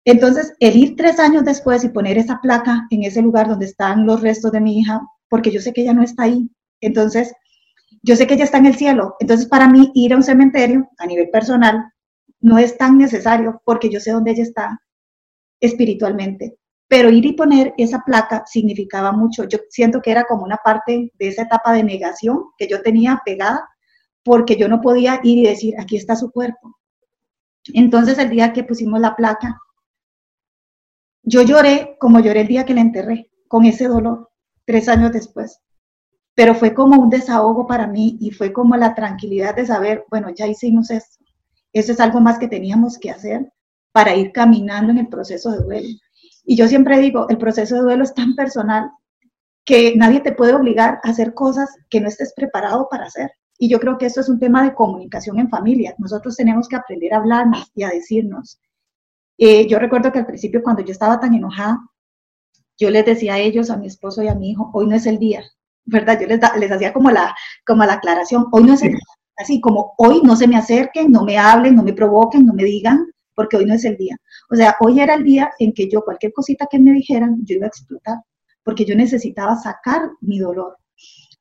[0.07, 4.07] Entonces, el ir tres años después y poner esa placa en ese lugar donde están
[4.07, 5.00] los restos de mi hija,
[5.34, 6.48] porque yo sé que ella no está ahí.
[6.80, 7.34] Entonces,
[8.04, 9.16] yo sé que ella está en el cielo.
[9.18, 11.90] Entonces, para mí, ir a un cementerio a nivel personal
[12.38, 14.80] no es tan necesario porque yo sé dónde ella está
[15.58, 16.56] espiritualmente.
[16.86, 19.42] Pero ir y poner esa placa significaba mucho.
[19.48, 23.20] Yo siento que era como una parte de esa etapa de negación que yo tenía
[23.24, 23.68] pegada
[24.22, 26.78] porque yo no podía ir y decir, aquí está su cuerpo.
[27.72, 29.58] Entonces, el día que pusimos la placa,
[31.24, 34.30] yo lloré como lloré el día que la enterré, con ese dolor,
[34.64, 35.61] tres años después.
[36.35, 40.31] Pero fue como un desahogo para mí y fue como la tranquilidad de saber, bueno,
[40.31, 41.24] ya hicimos esto.
[41.72, 43.53] Eso es algo más que teníamos que hacer
[43.92, 45.88] para ir caminando en el proceso de duelo.
[46.44, 48.90] Y yo siempre digo, el proceso de duelo es tan personal
[49.64, 53.33] que nadie te puede obligar a hacer cosas que no estés preparado para hacer.
[53.59, 55.94] Y yo creo que esto es un tema de comunicación en familia.
[55.98, 58.61] Nosotros tenemos que aprender a hablarnos y a decirnos,
[59.38, 61.79] eh, yo recuerdo que al principio cuando yo estaba tan enojada,
[62.78, 65.06] yo les decía a ellos, a mi esposo y a mi hijo, hoy no es
[65.06, 65.42] el día,
[65.84, 66.20] ¿verdad?
[66.20, 67.34] Yo les, les hacía como la,
[67.66, 69.00] como la aclaración, hoy no es el día.
[69.37, 72.64] Así como hoy no se me acerquen, no me hablen, no me provoquen, no me
[72.64, 74.16] digan, porque hoy no es el día.
[74.50, 77.56] O sea, hoy era el día en que yo cualquier cosita que me dijeran, yo
[77.56, 78.18] iba a explotar,
[78.62, 80.78] porque yo necesitaba sacar mi dolor.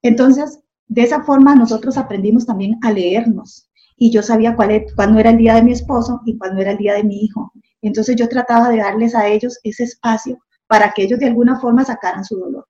[0.01, 5.19] Entonces, de esa forma nosotros aprendimos también a leernos y yo sabía cuál, e, cuándo
[5.19, 7.51] era el día de mi esposo y cuándo era el día de mi hijo.
[7.81, 11.85] Entonces yo trataba de darles a ellos ese espacio para que ellos de alguna forma
[11.85, 12.67] sacaran su dolor.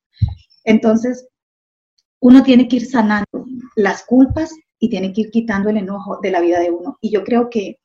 [0.64, 1.28] Entonces,
[2.20, 6.32] uno tiene que ir sanando las culpas y tiene que ir quitando el enojo de
[6.32, 6.98] la vida de uno.
[7.02, 7.80] Y yo creo que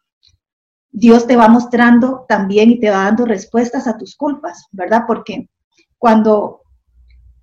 [0.91, 5.05] Dios te va mostrando también y te va dando respuestas a tus culpas, ¿verdad?
[5.07, 5.49] Porque
[5.99, 6.63] cuando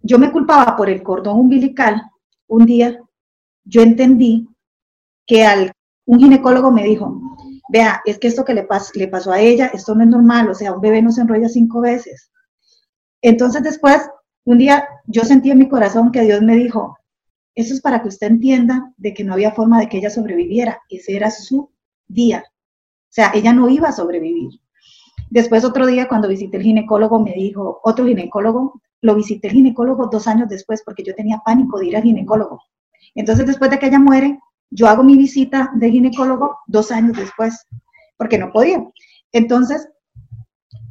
[0.01, 2.01] yo me culpaba por el cordón umbilical,
[2.47, 2.99] un día
[3.63, 4.47] yo entendí
[5.25, 5.71] que al,
[6.05, 7.19] un ginecólogo me dijo,
[7.69, 10.53] vea, es que esto que le, le pasó a ella, esto no es normal, o
[10.53, 12.29] sea, un bebé no se enrolla cinco veces.
[13.25, 14.07] Entonces después,
[14.43, 16.95] un día yo sentí en mi corazón que Dios me dijo,
[17.55, 20.79] eso es para que usted entienda de que no había forma de que ella sobreviviera,
[20.89, 21.71] ese era su
[22.07, 22.43] día.
[22.45, 24.51] O sea, ella no iba a sobrevivir.
[25.31, 30.05] Después otro día cuando visité el ginecólogo me dijo, otro ginecólogo, lo visité el ginecólogo
[30.05, 32.61] dos años después porque yo tenía pánico de ir al ginecólogo.
[33.15, 34.37] Entonces después de que ella muere,
[34.69, 37.65] yo hago mi visita de ginecólogo dos años después,
[38.17, 38.85] porque no podía.
[39.31, 39.89] Entonces,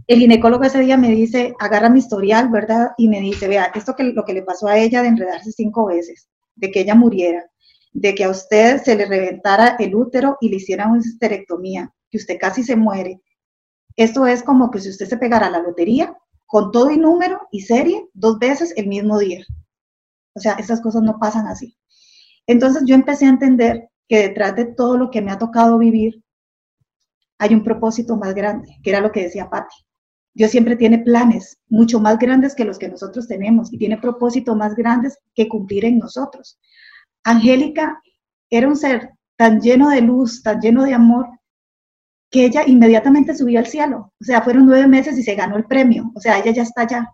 [0.06, 2.92] el ginecólogo ese día me dice, agarra mi historial, ¿verdad?
[2.98, 5.86] Y me dice, vea, esto que lo que le pasó a ella de enredarse cinco
[5.86, 7.44] veces, de que ella muriera,
[7.92, 12.18] de que a usted se le reventara el útero y le hicieran una histerectomía, que
[12.18, 13.20] usted casi se muere.
[13.96, 17.40] Esto es como que si usted se pegara a la lotería con todo y número
[17.50, 19.44] y serie dos veces el mismo día.
[20.34, 21.76] O sea, esas cosas no pasan así.
[22.46, 26.22] Entonces yo empecé a entender que detrás de todo lo que me ha tocado vivir
[27.38, 29.74] hay un propósito más grande, que era lo que decía Patti.
[30.34, 34.56] Dios siempre tiene planes mucho más grandes que los que nosotros tenemos y tiene propósitos
[34.56, 36.58] más grandes que cumplir en nosotros.
[37.22, 38.00] Angélica
[38.50, 41.26] era un ser tan lleno de luz, tan lleno de amor,
[42.30, 44.12] que ella inmediatamente subió al cielo.
[44.20, 46.10] O sea, fueron nueve meses y se ganó el premio.
[46.14, 47.08] O sea, ella ya está allá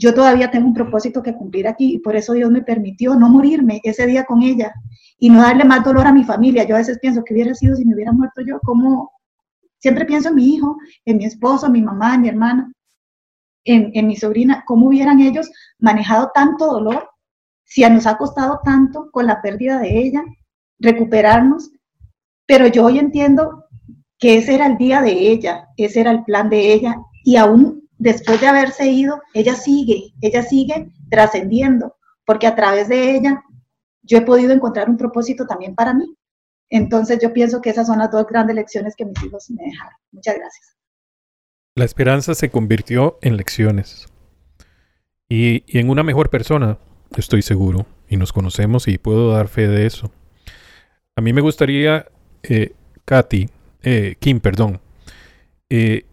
[0.00, 3.28] yo todavía tengo un propósito que cumplir aquí y por eso Dios me permitió no
[3.28, 4.72] morirme ese día con ella
[5.18, 6.64] y no darle más dolor a mi familia.
[6.64, 9.10] Yo a veces pienso que hubiera sido si me hubiera muerto yo, como
[9.80, 12.72] siempre pienso en mi hijo, en mi esposo, en mi mamá, en mi hermana,
[13.64, 17.10] en, en mi sobrina, cómo hubieran ellos manejado tanto dolor,
[17.64, 20.24] si nos ha costado tanto con la pérdida de ella,
[20.78, 21.70] recuperarnos,
[22.46, 23.64] pero yo hoy entiendo
[24.18, 27.88] que ese era el día de ella, ese era el plan de ella y aún
[27.96, 33.42] después de haberse ido, ella sigue, ella sigue trascendiendo, porque a través de ella
[34.02, 36.16] yo he podido encontrar un propósito también para mí.
[36.70, 39.94] Entonces yo pienso que esas son las dos grandes lecciones que mis hijos me dejaron.
[40.12, 40.76] Muchas gracias.
[41.74, 44.06] La esperanza se convirtió en lecciones
[45.28, 46.78] y, en una mejor persona,
[47.16, 50.10] estoy seguro, y nos conocemos y puedo dar fe de eso.
[51.16, 52.06] A mí me gustaría,
[52.42, 53.48] eh, Katy,
[53.82, 54.80] eh, Kim, perdón,
[55.68, 56.06] eh,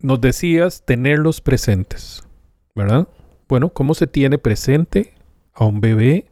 [0.00, 2.24] nos decías tenerlos presentes,
[2.74, 3.08] ¿verdad?
[3.48, 5.14] Bueno, ¿cómo se tiene presente
[5.52, 6.26] a un bebé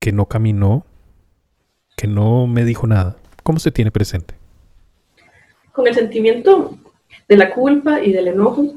[0.00, 0.86] que no caminó,
[1.96, 3.16] que no me dijo nada?
[3.42, 4.34] ¿Cómo se tiene presente?
[5.72, 6.78] Con el sentimiento
[7.28, 8.74] de la culpa y del enojo.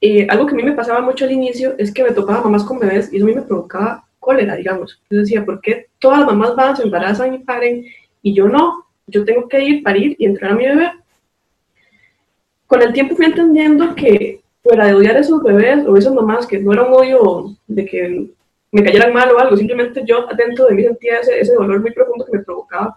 [0.00, 2.64] Eh, algo que a mí me pasaba mucho al inicio es que me tocaba mamás
[2.64, 5.00] con bebés y eso a mí me provocaba cólera, digamos.
[5.10, 7.84] Yo decía, ¿por qué todas las mamás van, se embarazan y paren
[8.22, 8.86] y yo no?
[9.06, 10.90] Yo tengo que ir, parir y entrar a mi bebé.
[12.66, 16.46] Con el tiempo fui entendiendo que fuera de odiar a esos bebés o esas mamás,
[16.46, 18.30] que no era un odio de que
[18.72, 21.92] me cayeran mal o algo, simplemente yo dentro de mí sentía ese, ese dolor muy
[21.92, 22.96] profundo que me provocaba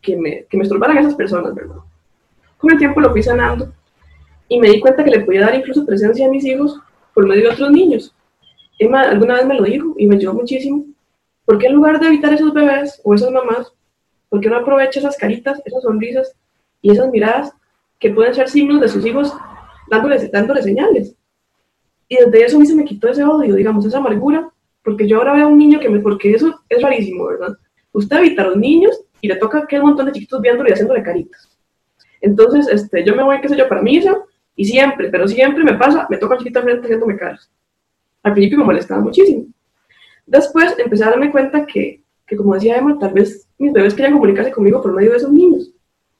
[0.00, 1.76] que me, que me estorbaran esas personas, ¿verdad?
[2.56, 3.72] Con el tiempo lo fui sanando
[4.48, 6.80] y me di cuenta que le podía dar incluso presencia a mis hijos
[7.14, 8.14] por medio de otros niños.
[8.78, 10.84] Emma alguna vez me lo dijo y me ayudó muchísimo.
[11.44, 13.72] ¿Por qué en lugar de evitar esos bebés o esas mamás,
[14.28, 16.34] por qué no aprovecha esas caritas, esas sonrisas
[16.80, 17.52] y esas miradas
[17.98, 19.32] que pueden ser signos de sus hijos
[19.90, 21.14] dándoles, dándoles señales?
[22.08, 24.50] Y desde eso a mí se me quitó ese odio, digamos, esa amargura,
[24.88, 27.54] porque yo ahora veo a un niño que me, porque eso es rarísimo, ¿verdad?
[27.92, 30.66] Usted evita a los niños y le toca que hay un montón de chiquitos viéndolo
[30.66, 31.46] y haciéndole caritas.
[32.22, 34.16] Entonces, este, yo me voy, qué sé yo, para misa
[34.56, 37.50] y siempre, pero siempre me pasa, me toca chiquita frente haciéndome caras.
[38.22, 39.44] Al principio me molestaba muchísimo.
[40.24, 44.14] Después empecé a darme cuenta que, que, como decía Emma, tal vez mis bebés querían
[44.14, 45.70] comunicarse conmigo por medio de esos niños.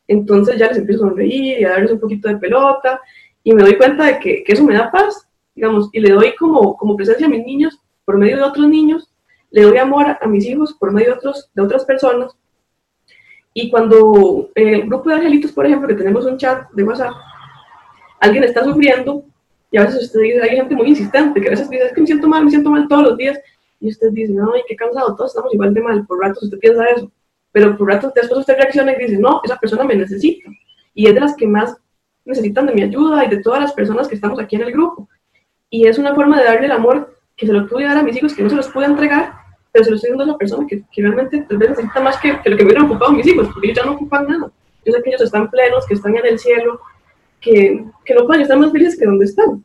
[0.07, 3.01] Entonces ya les empiezo a sonreír y a darles un poquito de pelota
[3.43, 6.35] y me doy cuenta de que, que eso me da paz, digamos, y le doy
[6.37, 9.13] como, como presencia a mis niños por medio de otros niños,
[9.51, 12.35] le doy amor a mis hijos por medio de, otros, de otras personas.
[13.53, 17.13] Y cuando en el grupo de angelitos, por ejemplo, que tenemos un chat de WhatsApp,
[18.19, 19.27] alguien está sufriendo
[19.71, 22.01] y a veces usted dice, hay gente muy insistente que a veces dice, es que
[22.01, 23.39] me siento mal, me siento mal todos los días.
[23.79, 26.07] Y usted dice, no, ay, qué cansado, todos estamos igual de mal.
[26.07, 27.13] Por ratos usted piensa eso.
[27.53, 30.49] Pero por ratos después usted reacciona y dice, no, esa persona me necesita.
[30.95, 31.77] Y es de las que más
[32.25, 35.11] necesitan de mi ayuda y de todas las personas que estamos aquí en el grupo.
[35.69, 38.17] Y es una forma de darle el amor que se lo pude dar a mis
[38.17, 39.33] hijos, que no se los pude entregar,
[39.73, 42.19] pero se lo estoy dando a una persona que, que realmente tal vez necesita más
[42.19, 44.51] que, que, lo que me hubieran ocupado mis hijos, porque ellos ya no ocupan nada.
[44.85, 46.81] Yo sé que ellos están plenos, que están en el cielo,
[47.41, 49.65] que, que no pueden estar más felices que donde están.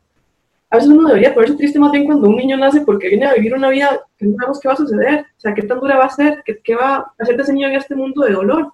[0.70, 3.34] A veces uno debería ponerse triste más bien cuando un niño nace porque viene a
[3.34, 5.96] vivir una vida que no sabemos qué va a suceder, o sea, qué tan dura
[5.96, 8.32] va a ser, qué, qué va a hacer de ese niño en este mundo de
[8.32, 8.72] dolor.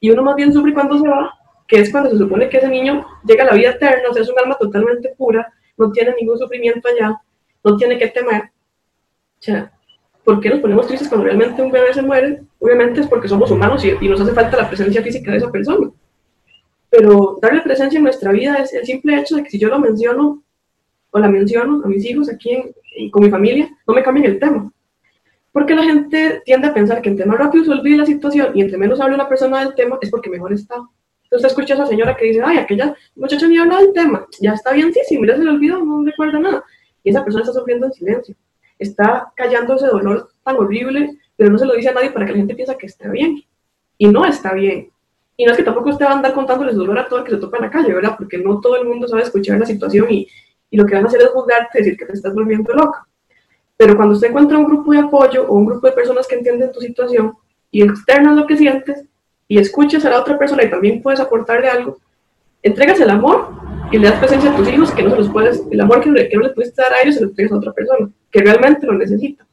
[0.00, 1.32] Y uno más bien sufre cuando se va,
[1.68, 4.22] que es cuando se supone que ese niño llega a la vida eterna, o sea,
[4.22, 7.20] es un alma totalmente pura, no tiene ningún sufrimiento allá,
[7.64, 8.42] no tiene que temer.
[8.42, 9.72] O sea,
[10.24, 12.42] ¿por qué nos ponemos tristes cuando realmente un bebé se muere?
[12.58, 15.90] Obviamente es porque somos humanos y, nos hace falta la presencia física de esa persona
[16.90, 19.78] pero darle presencia en nuestra vida es el simple hecho de que si yo lo
[19.78, 20.42] menciono
[21.12, 24.26] o la menciono a mis hijos aquí en, y con mi familia, no me cambien
[24.26, 24.70] el tema.
[25.52, 28.62] Porque la gente tiende a pensar que entre más rápido se olvide la situación y
[28.62, 30.76] entre menos hable una persona del tema es porque mejor está.
[31.24, 34.52] Entonces escucha a esa señora que dice, ay, aquella muchacha ni habla del tema, ya
[34.52, 36.64] está bien, sí, sí, mira, se le olvidó, no recuerda nada.
[37.02, 38.34] Y esa persona está sufriendo en silencio,
[38.78, 42.32] está callando ese dolor tan horrible, pero no se lo dice a nadie para que
[42.32, 43.42] la gente piense que está bien.
[43.98, 44.90] Y no está bien.
[45.36, 47.30] Y no es que tampoco usted va a andar contándoles dolor a todo el que
[47.30, 48.14] se topa en la calle, ¿verdad?
[48.18, 50.28] Porque no todo el mundo sabe escuchar la situación y,
[50.70, 53.06] y lo que van a hacer es juzgarte, decir que te estás volviendo loca.
[53.76, 56.70] Pero cuando usted encuentra un grupo de apoyo o un grupo de personas que entienden
[56.72, 57.32] tu situación
[57.70, 59.04] y externas lo que sientes
[59.48, 61.98] y escuchas a la otra persona y también puedes aportarle algo,
[62.62, 63.48] entregas el amor
[63.90, 66.28] y le das presencia a tus hijos que no se los puedes, el amor que,
[66.28, 68.86] que no le puedes dar a ellos se lo entregas a otra persona que realmente
[68.86, 69.46] lo necesita.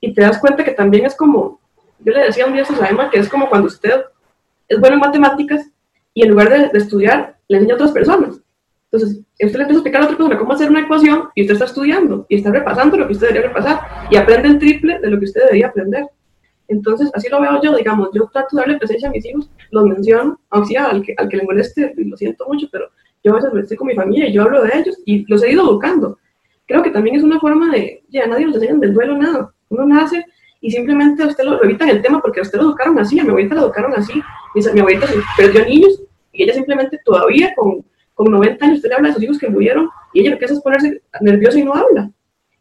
[0.00, 1.60] Y te das cuenta que también es como,
[1.98, 4.02] yo le decía un día a Emma que es como cuando usted
[4.68, 5.68] es bueno en matemáticas
[6.14, 8.40] y en lugar de, de estudiar, le enseña a otras personas.
[8.90, 11.54] Entonces, usted le empieza a explicar a otra persona cómo hacer una ecuación y usted
[11.54, 15.10] está estudiando y está repasando lo que usted debería repasar y aprende el triple de
[15.10, 16.06] lo que usted debería aprender.
[16.66, 19.84] Entonces, así lo veo yo, digamos, yo trato de darle presencia a mis hijos, los
[19.84, 22.88] menciono, aunque sea al que, al que le moleste, lo siento mucho, pero
[23.22, 25.52] yo a veces estoy con mi familia y yo hablo de ellos y los he
[25.52, 26.18] ido educando.
[26.66, 29.52] Creo que también es una forma de, ya nadie nos enseña del duelo nada.
[29.68, 30.24] Uno nace
[30.60, 33.18] y simplemente a usted lo, lo evitan el tema porque a usted lo educaron así,
[33.18, 34.22] a mi abuelita lo educaron así,
[34.54, 35.06] mi, abuelita
[35.36, 36.02] perdió niños
[36.32, 39.48] y ella simplemente todavía con, con 90 años usted le habla de sus hijos que
[39.48, 42.10] murieron y ella lo que hace es ponerse nerviosa y no habla.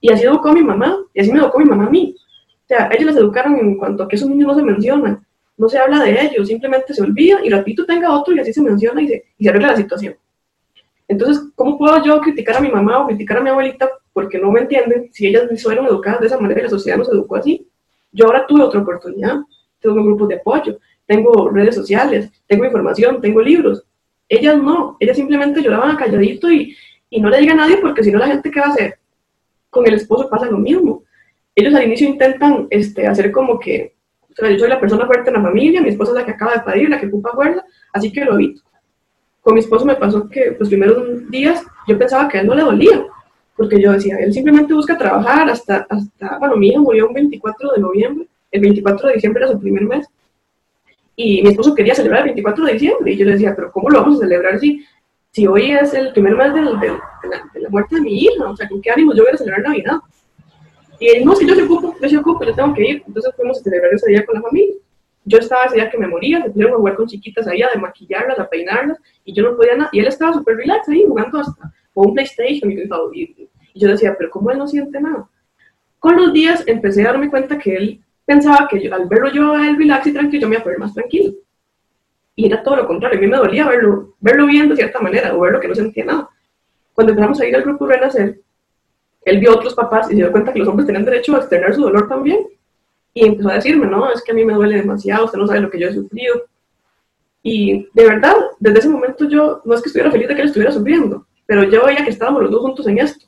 [0.01, 2.15] Y así educó a mi mamá y así me educó mi mamá a mí.
[2.17, 5.25] O sea, ellos las educaron en cuanto a que esos niños no se mencionan,
[5.57, 8.61] no se habla de ellos, simplemente se olvida y repito tenga otro y así se
[8.61, 10.15] menciona y se, y se arregla la situación.
[11.09, 14.51] Entonces, ¿cómo puedo yo criticar a mi mamá o criticar a mi abuelita porque no
[14.51, 17.67] me entienden si ellas fueron educadas de esa manera y la sociedad nos educó así?
[18.11, 19.37] Yo ahora tuve otra oportunidad,
[19.79, 23.83] tengo un grupo de apoyo, tengo redes sociales, tengo información, tengo libros.
[24.29, 26.77] Ellas no, ellas simplemente lloraban a calladito y,
[27.09, 28.99] y no le diga a nadie porque si no la gente qué va a hacer.
[29.71, 31.03] Con el esposo pasa lo mismo.
[31.55, 33.95] Ellos al inicio intentan este, hacer como que
[34.29, 36.31] O sea, yo soy la persona fuerte en la familia, mi esposa es la que
[36.31, 38.61] acaba de parir, la que ocupa guarda, así que lo evito.
[39.41, 42.55] Con mi esposo me pasó que los primeros días yo pensaba que a él no
[42.55, 43.05] le dolía,
[43.55, 47.71] porque yo decía, él simplemente busca trabajar hasta, hasta, bueno, mi hija murió un 24
[47.73, 50.07] de noviembre, el 24 de diciembre era su primer mes,
[51.15, 53.89] y mi esposo quería celebrar el 24 de diciembre, y yo le decía, pero ¿cómo
[53.89, 54.85] lo vamos a celebrar si,
[55.31, 58.49] si hoy es el primer mes de, la, muerte de mi hija?
[58.49, 59.97] O sea, ¿con qué ánimo yo voy a celebrar Navidad?
[60.99, 63.03] Y él, no, si yo se ocupo, yo se ocupo, yo tengo que ir.
[63.07, 64.75] Entonces fuimos a celebrar ese día con la familia.
[65.29, 67.77] Yo estaba ese día que me moría, se pusieron a jugar con chiquitas ahí, a
[67.77, 69.89] maquillarlas, a peinarlas, y yo no podía nada.
[69.91, 72.71] Y él estaba súper relax ahí, jugando hasta con un PlayStation.
[72.71, 72.79] Y,
[73.73, 75.29] y yo decía, pero ¿cómo él no siente nada?
[75.99, 79.67] Con los días empecé a darme cuenta que él pensaba que al verlo yo a
[79.67, 81.31] él relax y tranquilo, yo me iba a poner más tranquilo.
[82.35, 85.35] Y era todo lo contrario, a mí me dolía verlo, verlo bien de cierta manera,
[85.35, 86.29] o verlo que no sentía nada.
[86.95, 88.41] Cuando empezamos a ir al grupo Renacer,
[89.25, 91.39] él vio a otros papás y se dio cuenta que los hombres tenían derecho a
[91.39, 92.47] externar su dolor también.
[93.13, 95.61] Y empezó a decirme, no, es que a mí me duele demasiado, usted no sabe
[95.61, 96.43] lo que yo he sufrido.
[97.41, 100.47] Y de verdad, desde ese momento yo, no es que estuviera feliz de que él
[100.47, 103.25] estuviera sufriendo, pero yo veía que estábamos los dos juntos en esto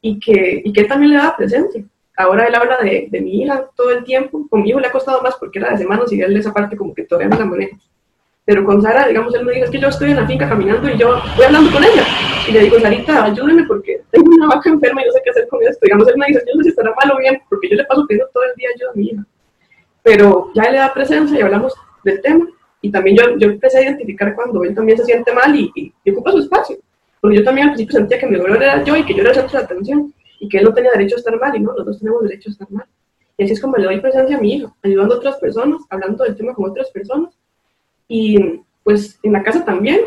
[0.00, 1.84] y que, y que él también le daba presencia.
[2.16, 4.46] Ahora él habla de, de, mi hija todo el tiempo.
[4.48, 6.76] Con mi hijo le ha costado más porque era de semanas y él esa parte
[6.76, 7.76] como que todavía no la maneja.
[8.46, 10.88] Pero con Sara, digamos, él me dice, es que yo estoy en la finca caminando
[10.88, 12.04] y yo voy hablando con ella.
[12.48, 15.48] Y le digo, Sarita, ayúdeme porque tengo una vaca enferma y no sé qué hacer
[15.48, 15.80] con esto.
[15.82, 17.84] Digamos, él me dice, yo no sé si estará mal o bien, porque yo le
[17.84, 19.26] paso pidiendo todo el día ayuda a mi hija.
[20.04, 21.74] Pero ya le da presencia y hablamos
[22.04, 22.46] del tema.
[22.82, 26.10] Y también yo, yo empecé a identificar cuando él también se siente mal y, y,
[26.12, 26.76] ocupa su espacio.
[27.20, 29.30] Porque yo también al principio sentía que mi dolor era yo y que yo era
[29.30, 31.72] el centro de atención y que él no tenía derecho a estar mal y no,
[31.72, 32.86] los dos tenemos derecho a estar mal.
[33.36, 36.22] Y así es como le doy presencia a mi hija, ayudando a otras personas, hablando
[36.22, 37.36] del tema con otras personas.
[38.08, 40.00] Y pues en la casa también,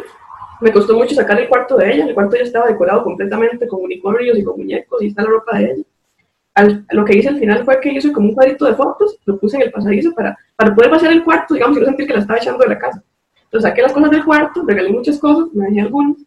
[0.62, 2.06] me costó mucho sacar el cuarto de ella.
[2.06, 5.58] El cuarto ya estaba decorado completamente con unicornios y con muñecos y está la ropa
[5.58, 6.84] de ella.
[6.92, 9.58] lo que hice al final fue que hice como un cuadrito de fotos, lo puse
[9.58, 12.20] en el pasadizo para, para poder pasar el cuarto, digamos, y no sentir que la
[12.20, 13.04] estaba echando de la casa.
[13.46, 16.18] Entonces saqué las cosas del cuarto, regalé muchas cosas, me dejé algunas,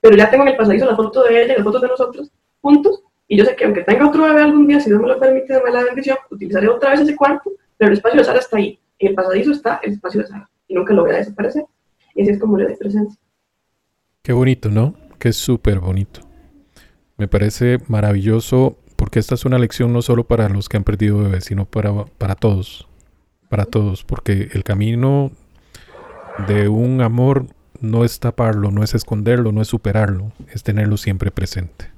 [0.00, 2.30] pero ya tengo en el pasadizo la foto de ella y las fotos de nosotros
[2.60, 3.02] juntos.
[3.26, 5.60] Y yo sé que aunque tenga otro bebé algún día, si Dios me lo permite,
[5.62, 8.78] me la bendición, utilizaré otra vez ese cuarto, pero el espacio de Sara está ahí.
[8.98, 11.64] En el pasadizo está el espacio de Sara y nunca lo voy a desaparecer.
[12.14, 13.18] Y así es como le doy presencia.
[14.22, 14.94] Qué bonito, ¿no?
[15.18, 16.20] Qué súper bonito.
[17.16, 21.18] Me parece maravilloso porque esta es una lección no solo para los que han perdido
[21.18, 22.88] bebés, sino para, para todos.
[23.48, 25.30] Para todos, porque el camino
[26.48, 27.46] de un amor
[27.80, 31.90] no es taparlo, no es esconderlo, no es superarlo, es tenerlo siempre presente.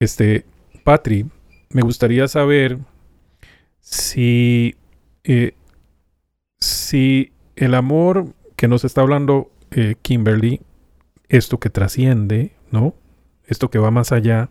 [0.00, 0.44] Este,
[0.84, 1.26] Patri,
[1.70, 2.78] me gustaría saber
[3.80, 4.76] si,
[5.24, 5.54] eh,
[6.60, 10.60] si el amor que nos está hablando eh, Kimberly,
[11.28, 12.94] esto que trasciende, ¿no?
[13.46, 14.50] Esto que va más allá,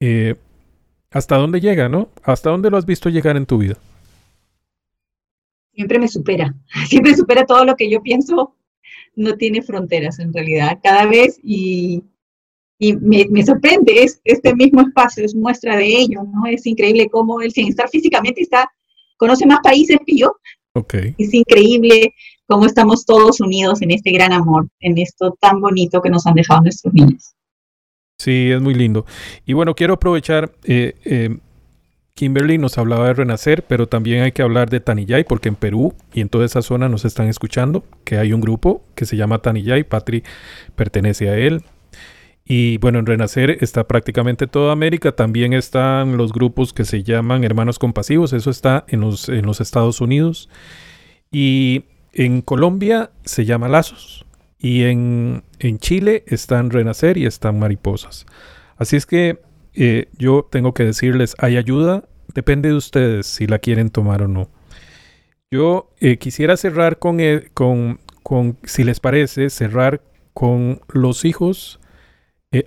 [0.00, 0.36] eh,
[1.10, 2.10] ¿hasta dónde llega, no?
[2.22, 3.76] ¿Hasta dónde lo has visto llegar en tu vida?
[5.72, 6.54] Siempre me supera,
[6.88, 8.56] siempre supera todo lo que yo pienso,
[9.14, 12.02] no tiene fronteras en realidad, cada vez y,
[12.78, 16.46] y me, me, sorprende, es, este mismo espacio es muestra de ello, ¿no?
[16.46, 18.70] Es increíble cómo él sin estar físicamente está,
[19.18, 20.32] conoce más países que yo.
[20.74, 21.14] Okay.
[21.18, 22.14] Es increíble
[22.46, 26.34] cómo estamos todos unidos en este gran amor, en esto tan bonito que nos han
[26.34, 27.34] dejado nuestros niños.
[28.18, 29.04] Sí, es muy lindo.
[29.44, 31.38] Y bueno, quiero aprovechar, eh, eh,
[32.14, 35.94] Kimberly nos hablaba de Renacer, pero también hay que hablar de Tanillay, porque en Perú
[36.12, 39.38] y en toda esa zona nos están escuchando, que hay un grupo que se llama
[39.38, 40.24] Tanillay, Patri
[40.74, 41.62] pertenece a él.
[42.50, 47.44] Y bueno, en Renacer está prácticamente toda América, también están los grupos que se llaman
[47.44, 50.48] Hermanos Compasivos, eso está en los, en los Estados Unidos.
[51.30, 51.84] Y
[52.14, 54.24] en Colombia se llama Lazos
[54.58, 55.42] y en,
[55.78, 58.24] Chile están Renacer y están Mariposas.
[58.78, 59.40] Así es que
[59.74, 64.28] eh, yo tengo que decirles, hay ayuda, depende de ustedes si la quieren tomar o
[64.28, 64.48] no.
[65.50, 70.00] Yo eh, quisiera cerrar con, eh, con, con, si les parece, cerrar
[70.32, 71.78] con los hijos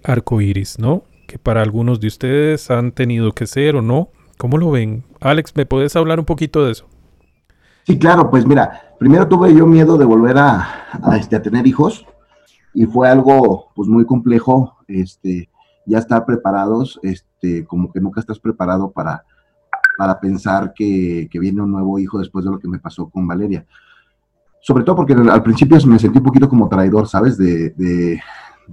[0.04, 1.04] arcoíris, ¿no?
[1.28, 4.10] Que para algunos de ustedes han tenido que ser o no.
[4.38, 5.04] ¿Cómo lo ven?
[5.20, 6.88] Alex, ¿me puedes hablar un poquito de eso?
[7.86, 10.88] Sí, claro, pues mira, primero tuve yo miedo de volver a,
[11.20, 12.06] este, a tener hijos
[12.74, 15.50] y fue algo pues muy complejo, este,
[15.86, 19.26] ya estar preparados, este, como que nunca estás preparado para,
[19.98, 23.66] para pensar que, viene un nuevo hijo después de lo que me pasó con Valeria.
[24.62, 27.36] Sobre todo porque al principio me sentí un poquito como traidor, ¿sabes?
[27.36, 28.22] De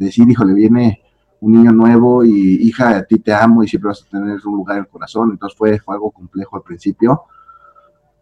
[0.07, 1.03] decir, hijo, le viene
[1.41, 4.57] un niño nuevo y hija, a ti te amo y siempre vas a tener un
[4.57, 5.31] lugar en el corazón.
[5.33, 7.25] Entonces fue, algo complejo al principio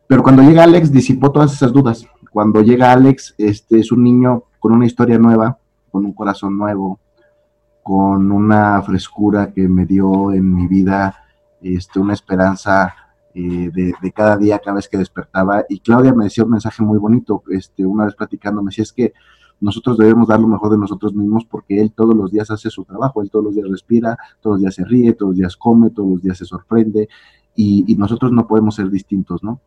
[0.06, 2.06] pero cuando llega Alex, disipó todas esas dudas.
[2.30, 5.58] Cuando llega Alex, este es un niño con una historia nueva,
[5.90, 7.00] con un corazón nuevo,
[7.82, 11.24] con una frescura que me dio en mi vida,
[11.60, 12.94] este, una esperanza
[13.34, 15.64] eh, de, cada día, cada vez que despertaba.
[15.68, 18.92] Y Claudia me decía un mensaje muy bonito, este, una vez platicando, me decía, es
[18.92, 19.12] que
[19.60, 22.84] nosotros debemos dar lo mejor de nosotros mismos porque él todos los días hace su
[22.84, 25.90] trabajo, él todos los días respira, todos los días se ríe, todos los días come,
[25.90, 27.08] todos los días se sorprende
[27.54, 29.60] y, nosotros no podemos ser distintos, ¿no?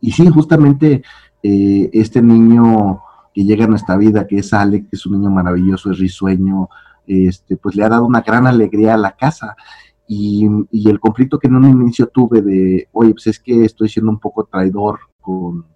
[0.00, 1.02] Y sí, justamente
[1.42, 3.02] eh, este niño
[3.34, 6.68] que llega a nuestra vida, que es Ale, que es un niño maravilloso, es risueño,
[7.06, 9.56] este, pues le ha dado una gran alegría a la casa.
[10.06, 14.10] Y, el conflicto que en un inicio tuve de, oye, pues es que estoy siendo
[14.10, 15.66] un poco traidor con,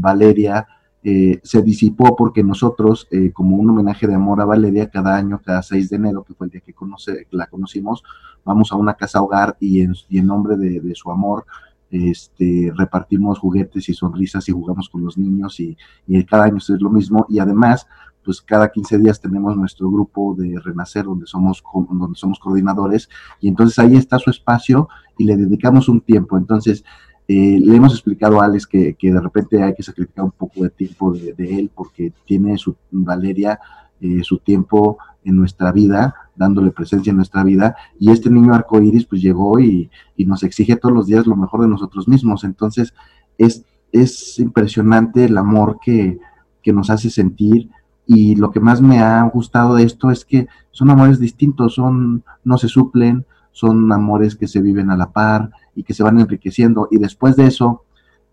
[0.00, 0.66] Valeria,
[1.04, 5.40] eh, se disipó porque nosotros, eh, como un homenaje de amor a Valeria, cada año,
[5.44, 8.04] cada 6 de enero, que fue el día que la conocimos,
[8.44, 11.44] vamos a una casa hogar y en, en nombre de, su amor,
[11.90, 15.76] este, repartimos juguetes y sonrisas y jugamos con los niños y,
[16.06, 17.26] y cada año es lo mismo.
[17.28, 17.86] Y además,
[18.24, 23.08] pues cada 15 días tenemos nuestro grupo de Renacer donde somos, donde somos coordinadores
[23.40, 24.88] y entonces ahí está su espacio
[25.18, 26.38] y le dedicamos un tiempo.
[26.38, 26.84] Entonces,
[27.32, 30.68] eh, le hemos explicado a Alex que, de repente hay que sacrificar un poco de
[30.68, 33.58] tiempo de, él porque tiene su Valeria,
[34.02, 39.06] eh, su tiempo en nuestra vida, dándole presencia en nuestra vida, y este niño arcoíris
[39.06, 42.44] pues llegó y, y, nos exige todos los días lo mejor de nosotros mismos.
[42.44, 42.92] Entonces,
[43.38, 46.18] es, es impresionante el amor que,
[46.62, 47.70] que nos hace sentir,
[48.06, 52.24] y lo que más me ha gustado de esto es que son amores distintos, son,
[52.44, 56.18] no se suplen, son amores que se viven a la par y que se van
[56.18, 56.88] enriqueciendo.
[56.90, 57.84] Y después de eso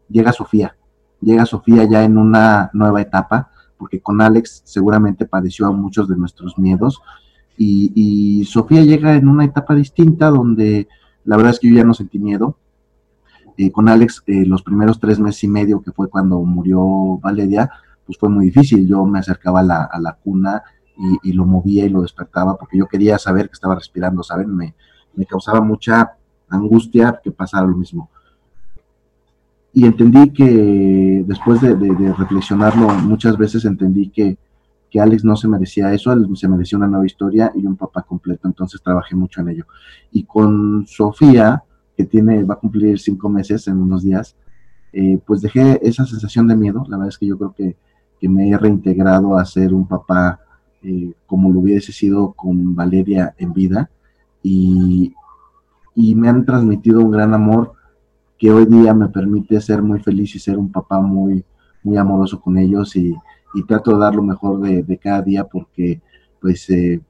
[0.10, 0.76] llega Sofía,
[1.22, 6.18] llega Sofía ya en una nueva etapa, porque con Alex seguramente padeció a muchos de
[6.18, 7.02] nuestros miedos.
[7.58, 10.88] Y, Sofía llega en una etapa distinta donde
[11.26, 12.58] la verdad es que yo ya no sentí miedo.
[13.58, 17.70] Eh, con Alex, eh, los primeros tres meses y medio, que fue cuando murió Valeria,
[18.06, 18.88] pues fue muy difícil.
[18.88, 20.64] Yo me acercaba a la, cuna
[21.22, 24.56] y, lo movía y lo despertaba porque yo quería saber que estaba respirando, ¿saben?
[24.56, 24.76] Me,
[25.28, 26.12] causaba mucha
[26.50, 28.10] angustia que pasara lo mismo.
[29.74, 31.76] Y entendí que después de,
[32.18, 34.38] reflexionarlo muchas veces entendí que,
[34.90, 38.48] que Alex no se merecía eso, se merecía una nueva historia y un papá completo,
[38.48, 39.66] entonces trabajé mucho en ello.
[40.12, 41.64] Y con Sofía,
[41.96, 44.36] que tiene, va a cumplir cinco meses en unos días,
[44.92, 47.76] eh, pues dejé esa sensación de miedo, la verdad es que yo creo que
[48.20, 50.40] que me he reintegrado a ser un papá
[50.84, 53.90] eh, como lo hubiese sido con Valeria en vida
[54.44, 55.14] y,
[55.96, 57.74] me han transmitido un gran amor
[58.38, 61.44] que hoy día me permite ser muy feliz y ser un papá muy,
[61.84, 63.16] muy amoroso con ellos y,
[63.68, 66.02] trato de dar lo mejor de, cada día porque
[66.40, 67.02] pues eh,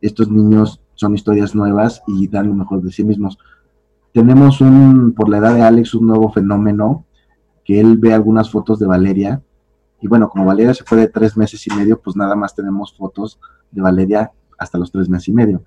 [0.00, 3.38] estos niños son historias nuevas y dan lo mejor de sí mismos.
[4.12, 7.04] Tenemos un, por la edad de Alex, un nuevo fenómeno,
[7.64, 9.42] que él ve algunas fotos de Valeria
[10.00, 12.94] y bueno, como Valeria se fue de tres meses y medio, pues nada más tenemos
[12.96, 15.62] fotos de Valeria hasta los tres meses y medio.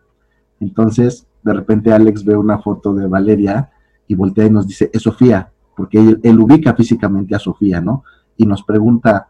[0.61, 3.69] Entonces, de repente Alex ve una foto de Valeria
[4.07, 8.03] y voltea y nos dice, es Sofía, porque él, ubica físicamente a Sofía, ¿no?
[8.37, 9.27] Y nos pregunta,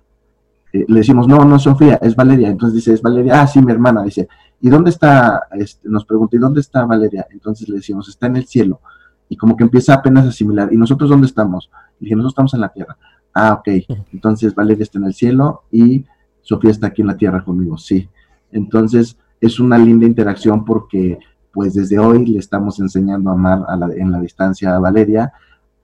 [0.74, 2.50] eh, le decimos, no, no es Sofía, es Valeria.
[2.50, 4.04] Entonces dice, es Valeria, ah, sí, mi hermana.
[4.04, 4.28] Dice,
[4.60, 5.44] ¿y dónde está?
[5.54, 7.26] Este, nos pregunta, ¿y dónde está Valeria?
[7.32, 8.82] Entonces le decimos, está en el cielo.
[9.30, 11.70] Y como que empieza apenas a asimilar, ¿y nosotros dónde estamos?
[12.00, 12.98] Y dije, nosotros estamos en la tierra.
[13.34, 13.68] Ah, ok.
[14.12, 16.04] Entonces Valeria está en el cielo y
[16.42, 17.78] Sofía está aquí en la tierra conmigo.
[17.78, 18.10] Sí.
[18.52, 21.20] Entonces es una linda interacción porque
[21.52, 23.66] pues desde hoy le estamos enseñando a amar
[23.98, 25.34] en la distancia a Valeria,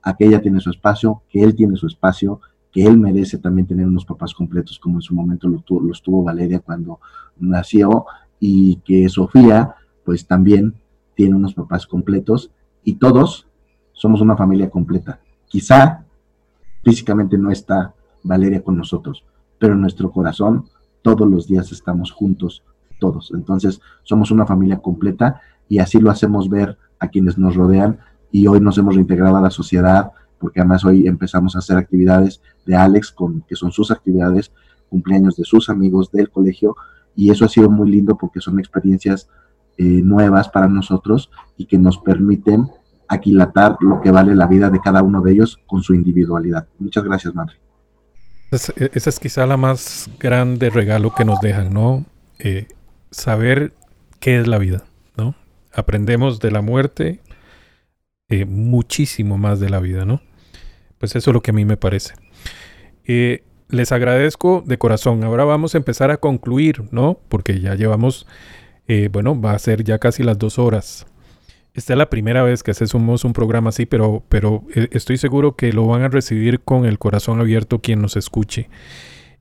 [0.02, 2.40] a que ella tiene su espacio, que él tiene su espacio,
[2.72, 6.60] que él merece también tener unos papás completos como en su momento los tuvo, Valeria
[6.60, 7.00] cuando
[7.38, 8.06] nació
[8.40, 10.76] y que Sofía pues también
[11.16, 12.52] tiene unos papás completos
[12.84, 13.48] y todos
[13.92, 15.20] somos una familia completa.
[15.48, 16.06] Quizá
[16.88, 17.94] Físicamente no está
[18.24, 19.26] Valeria con nosotros,
[19.60, 20.70] pero en nuestro corazón
[21.02, 22.64] todos los días estamos juntos,
[23.00, 23.32] todos.
[23.34, 28.00] Entonces somos una familia completa y así lo hacemos ver a quienes nos rodean
[28.32, 32.42] y hoy nos hemos reintegrado a la sociedad porque además hoy empezamos a hacer actividades
[32.66, 34.52] de Alex, con, que son sus actividades,
[34.90, 36.76] cumpleaños de sus amigos del colegio
[37.16, 39.28] y eso ha sido muy lindo porque son experiencias
[39.78, 42.68] eh, nuevas para nosotros y que nos permiten
[43.08, 46.68] aquilatar lo que vale la vida de cada uno de ellos con su individualidad.
[46.80, 47.56] Muchas gracias, madre.
[48.52, 52.06] E, esa es quizá la más grande regalo que nos dejan, ¿no?
[52.40, 52.68] Eh,
[53.12, 53.74] saber
[54.20, 54.84] qué es la vida,
[55.16, 55.36] ¿no?
[55.74, 57.22] Aprendemos de la muerte
[58.30, 60.22] eh, muchísimo más de la vida, ¿no?
[60.98, 62.14] Pues eso es lo que a mí me parece.
[63.06, 65.24] Eh, les agradezco de corazón.
[65.24, 67.20] Ahora vamos a empezar a concluir, ¿no?
[67.30, 68.26] Porque ya llevamos,
[69.12, 71.06] bueno, va a ser ya casi las dos horas.
[71.78, 75.56] Esta es la primera vez que hacemos un programa así, pero, pero eh, estoy seguro
[75.56, 78.68] que lo van a recibir con el corazón abierto quien nos escuche.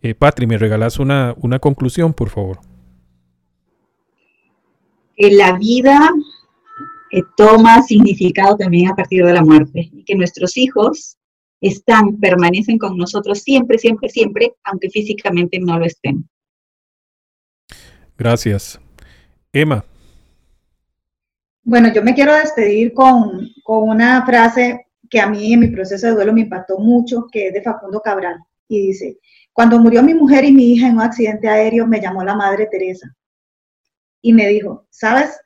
[0.03, 2.59] Eh, Patri, ¿me regalas una, una conclusión, por favor?
[5.17, 6.11] La vida
[7.37, 11.17] toma significado también a partir de la muerte y que nuestros hijos
[11.61, 16.29] están, permanecen con nosotros siempre, siempre, siempre, aunque físicamente no lo estén.
[18.19, 18.79] Gracias.
[19.53, 19.85] Emma.
[21.63, 26.07] Bueno, yo me quiero despedir con, con una frase que a mí en mi proceso
[26.07, 28.37] de duelo me impactó mucho, que es de Facundo Cabral,
[28.69, 29.19] y dice,
[29.53, 32.69] cuando murió mi mujer y mi hija en un accidente aéreo, me llamó la Madre
[32.71, 33.15] Teresa
[34.27, 35.39] y me dijo, ¿sabes?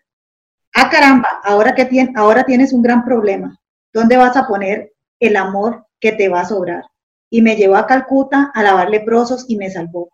[0.72, 3.61] Ah, caramba, ahora, que tienes, ahora tienes un gran problema.
[3.93, 6.85] ¿Dónde vas a poner el amor que te va a sobrar?
[7.28, 10.09] Y me llevó a Calcuta a lavar leprosos y me salvó.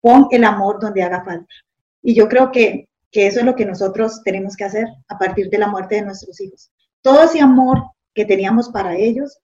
[0.00, 1.52] Pon el amor donde haga falta.
[2.02, 5.50] Y yo creo que, que eso es lo que nosotros tenemos que hacer a partir
[5.50, 6.70] de la muerte de nuestros hijos.
[7.02, 7.82] Todo ese amor
[8.14, 9.40] que teníamos para ellos,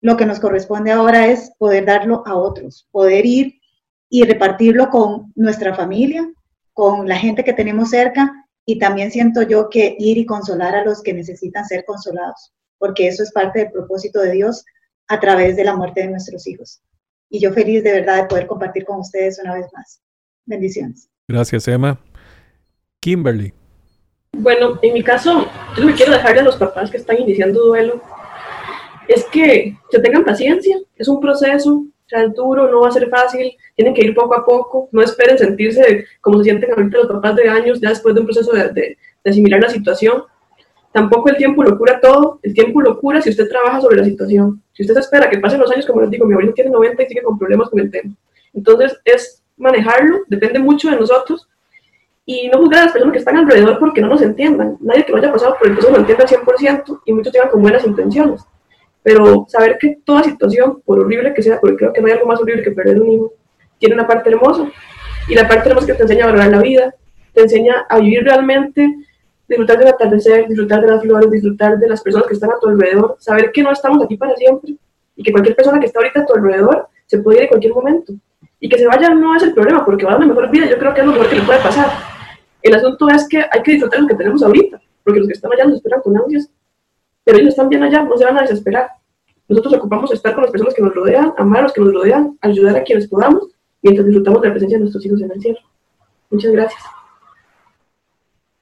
[0.00, 3.60] lo que nos corresponde ahora es poder darlo a otros, poder ir
[4.08, 6.28] y repartirlo con nuestra familia,
[6.72, 10.84] con la gente que tenemos cerca y también siento yo que ir y consolar a
[10.84, 14.64] los que necesitan ser consolados, porque eso es parte del propósito de Dios
[15.08, 16.80] a través de la muerte de nuestros hijos.
[17.28, 20.00] Y yo feliz de verdad de poder compartir con ustedes una vez más.
[20.46, 21.08] Bendiciones.
[21.28, 21.98] Gracias, Emma.
[23.00, 23.52] Kimberly.
[24.32, 25.46] Bueno, en mi caso,
[25.76, 28.00] yo me quiero dejarle a los papás que están iniciando duelo,
[29.08, 33.08] es que se tengan paciencia, es un proceso, sea, es duro, no va a ser
[33.08, 37.06] fácil, tienen que ir poco a poco, no esperen sentirse como se sienten ahorita los
[37.06, 40.24] papás de años, ya después de un proceso de, de, asimilar la situación.
[40.92, 44.04] Tampoco el tiempo lo cura todo, el tiempo lo cura si usted trabaja sobre la
[44.04, 44.60] situación.
[44.72, 47.06] Si usted espera que pasen los años, como les digo, mi abuelo tiene 90 y
[47.06, 48.12] sigue con problemas con el tema.
[48.52, 51.48] Entonces es manejarlo, depende mucho de nosotros
[52.26, 54.78] y no juzgar a las personas que están alrededor porque no nos entiendan.
[54.80, 57.50] Nadie que no haya pasado por el proceso lo entiende al 100% y muchos tengan
[57.50, 58.42] con buenas intenciones.
[59.02, 62.26] Pero saber que toda situación, por horrible que sea, porque creo que no hay algo
[62.26, 63.32] más horrible que perder un hijo,
[63.78, 64.70] tiene una parte hermosa.
[65.28, 66.94] Y la parte hermosa que te enseña a valorar la vida,
[67.32, 68.86] te enseña a vivir realmente,
[69.48, 72.68] disfrutar del atardecer, disfrutar de las flores, disfrutar de las personas que están a tu
[72.68, 74.76] alrededor, saber que no estamos aquí para siempre
[75.16, 77.74] y que cualquier persona que está ahorita a tu alrededor se puede ir en cualquier
[77.74, 78.12] momento.
[78.60, 80.78] Y que se vaya no es el problema, porque va a una mejor vida, yo
[80.78, 81.90] creo que es lo mejor que le puede pasar.
[82.62, 85.52] El asunto es que hay que disfrutar lo que tenemos ahorita, porque los que están
[85.52, 86.50] allá nos esperan con ansias
[87.30, 88.88] pero ellos están bien allá, no se van a desesperar.
[89.48, 92.36] Nosotros ocupamos estar con las personas que nos rodean, amar a los que nos rodean,
[92.40, 93.46] ayudar a quienes podamos,
[93.82, 95.60] mientras disfrutamos de la presencia de nuestros hijos en el cielo.
[96.28, 96.82] Muchas gracias.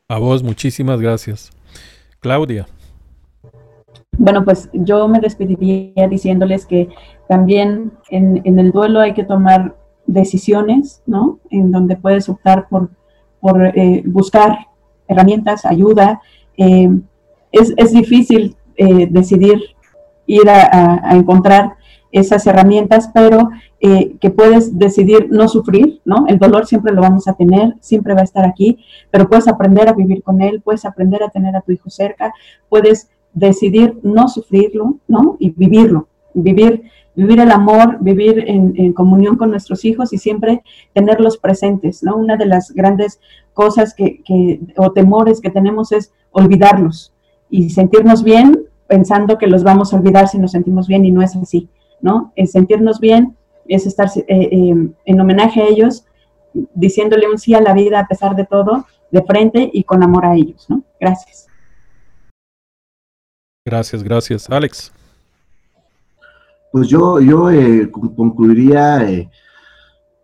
[0.07, 1.51] A vos, muchísimas gracias.
[2.21, 2.69] Claudia.
[4.19, 6.91] Bueno, pues yo me despediría diciéndoles que
[7.27, 11.39] también en, en, el duelo hay que tomar decisiones, ¿no?
[11.49, 12.91] En donde puedes optar por,
[13.41, 14.59] por eh, buscar
[15.07, 16.21] herramientas, ayuda.
[16.59, 16.91] Eh,
[17.53, 19.61] es, es difícil eh, decidir
[20.27, 21.75] ir a, encontrar
[22.13, 23.51] esas herramientas, pero
[23.81, 26.27] eh, que puedes decidir no sufrir, ¿no?
[26.29, 28.79] El dolor siempre lo vamos a tener, siempre va a estar aquí,
[29.11, 32.33] pero puedes aprender a vivir con él, puedes aprender a tener a tu hijo cerca,
[32.69, 35.37] puedes decidir no sufrirlo, ¿no?
[35.41, 36.85] Y vivirlo, vivir,
[37.17, 40.63] vivir el amor, vivir en, en, comunión con nuestros hijos y siempre
[40.93, 42.17] tenerlos presentes, ¿no?
[42.17, 43.19] Una de las grandes
[43.55, 47.13] cosas que, que o temores que tenemos es olvidarlos,
[47.51, 51.23] y sentirnos bien pensando que los vamos a olvidar si nos sentimos bien y no
[51.23, 51.69] es así,
[52.01, 52.33] ¿no?
[52.35, 53.37] El sentirnos bien
[53.69, 56.05] es estar eh, eh, en homenaje a ellos,
[56.75, 60.27] diciéndole un sí a la vida a pesar de todo, de frente y con amor
[60.27, 60.83] a ellos, ¿no?
[60.99, 61.47] Gracias.
[63.65, 64.51] Gracias, gracias.
[64.51, 64.91] Alex.
[66.73, 69.31] Pues yo, yo eh, concluiría eh,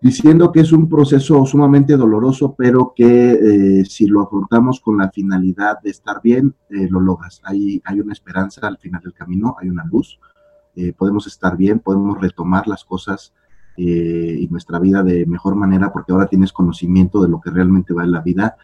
[0.05, 3.31] diciendo que es un proceso sumamente doloroso, pero que
[3.81, 7.41] eh, si lo afrontamos con la finalidad de estar bien, eh, lo logras.
[7.43, 10.21] Hay, hay una esperanza al final del camino, hay una luz,
[10.77, 13.33] eh, podemos estar bien, podemos retomar las cosas
[13.77, 18.05] y nuestra vida de mejor manera porque ahora tienes conocimiento de lo que realmente va
[18.05, 18.57] en la vida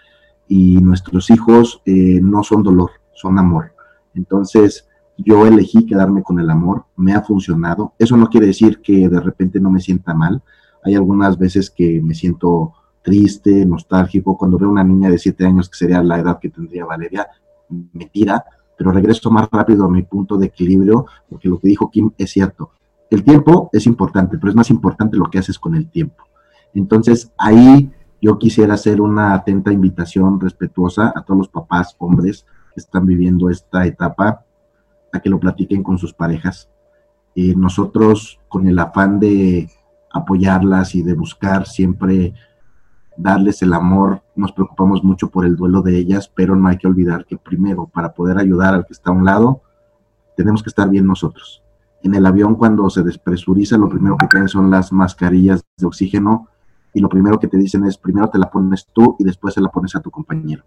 [0.47, 3.73] y nuestros hijos no son dolor, son amor.
[4.15, 7.95] Entonces, yo elegí quedarme con el amor, me ha funcionado.
[7.99, 10.45] Eso no quiere decir que de repente no me sienta mal,
[10.83, 12.73] hay algunas veces que me siento
[13.03, 16.85] triste, nostálgico, cuando veo una niña de 7 años, que sería la edad que tendría
[16.85, 17.27] Valeria,
[17.69, 18.45] me tira,
[18.77, 22.31] pero regreso más rápido a mi punto de equilibrio, porque lo que dijo Kim es
[22.31, 22.71] cierto.
[23.11, 26.25] El tiempo es importante, pero es más importante lo que haces con el tiempo.
[26.75, 27.91] Entonces, ahí
[28.23, 33.51] yo quisiera hacer una atenta invitación respetuosa a todos los papás, hombres, que están viviendo
[33.51, 34.45] esta etapa,
[35.13, 36.71] a que lo platiquen con sus parejas.
[37.35, 39.69] Eh, nosotros, con el afán de
[40.11, 42.35] apoyarlas y de buscar siempre
[43.17, 44.23] darles el amor.
[44.35, 47.87] Nos preocupamos mucho por el duelo de ellas, pero no hay que olvidar que primero,
[47.87, 49.63] para poder ayudar al que está a un lado,
[50.37, 51.63] tenemos que estar bien nosotros.
[52.03, 56.49] En el avión, cuando se despresuriza, lo primero que caen son las mascarillas de oxígeno
[56.95, 59.61] y lo primero que te dicen es, primero te la pones tú y después se
[59.61, 60.65] la pones a tu compañero.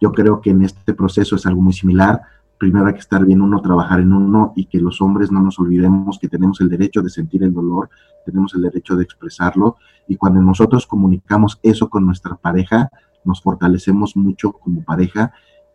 [0.00, 2.22] Yo creo que en este proceso es algo muy similar.
[2.62, 5.58] Primero hay que estar bien uno, trabajar en uno y que los hombres no nos
[5.58, 7.90] olvidemos que tenemos el derecho de sentir el dolor,
[8.24, 12.88] tenemos el derecho de expresarlo y cuando nosotros comunicamos eso con nuestra pareja,
[13.24, 15.32] nos fortalecemos mucho como pareja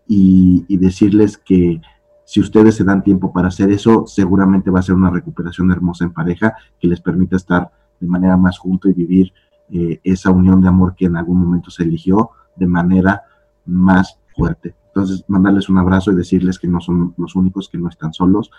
[0.08, 1.82] y, decirles que
[2.24, 6.06] si ustedes se dan tiempo para hacer eso, seguramente va a ser una recuperación hermosa
[6.06, 7.70] en pareja que les permita estar
[8.00, 9.34] de manera más junto y vivir
[9.74, 13.24] eh, esa unión de amor que en algún momento se eligió de manera
[13.66, 14.76] más fuerte.
[14.88, 18.52] Entonces, mandarles un abrazo y decirles que no son los únicos, que no están solos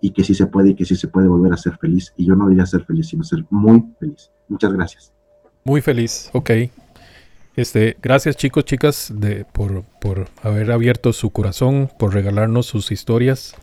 [0.00, 2.12] y que sí se puede y que sí se puede volver a ser feliz.
[2.16, 4.30] Y yo no diría ser feliz, sino ser muy feliz.
[4.48, 5.12] Muchas gracias.
[5.64, 6.50] Muy feliz, ok.
[7.56, 13.56] Este, gracias chicos, chicas, de, por, por, haber abierto su corazón, por regalarnos sus historias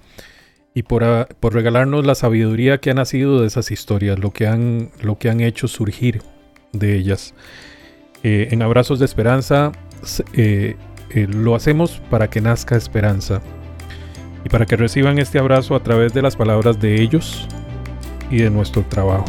[0.74, 4.48] y por, ah, por, regalarnos la sabiduría que ha nacido de esas historias, lo que
[4.48, 6.24] han, lo que han hecho surgir
[6.72, 7.36] de ellas.
[8.24, 9.72] Eh, en Abrazos de Esperanza
[10.34, 10.76] eh,
[11.14, 13.42] eh, lo hacemos para que nazca esperanza
[14.44, 17.48] y para que reciban este abrazo a través de las palabras de ellos
[18.30, 19.26] y de nuestro trabajo.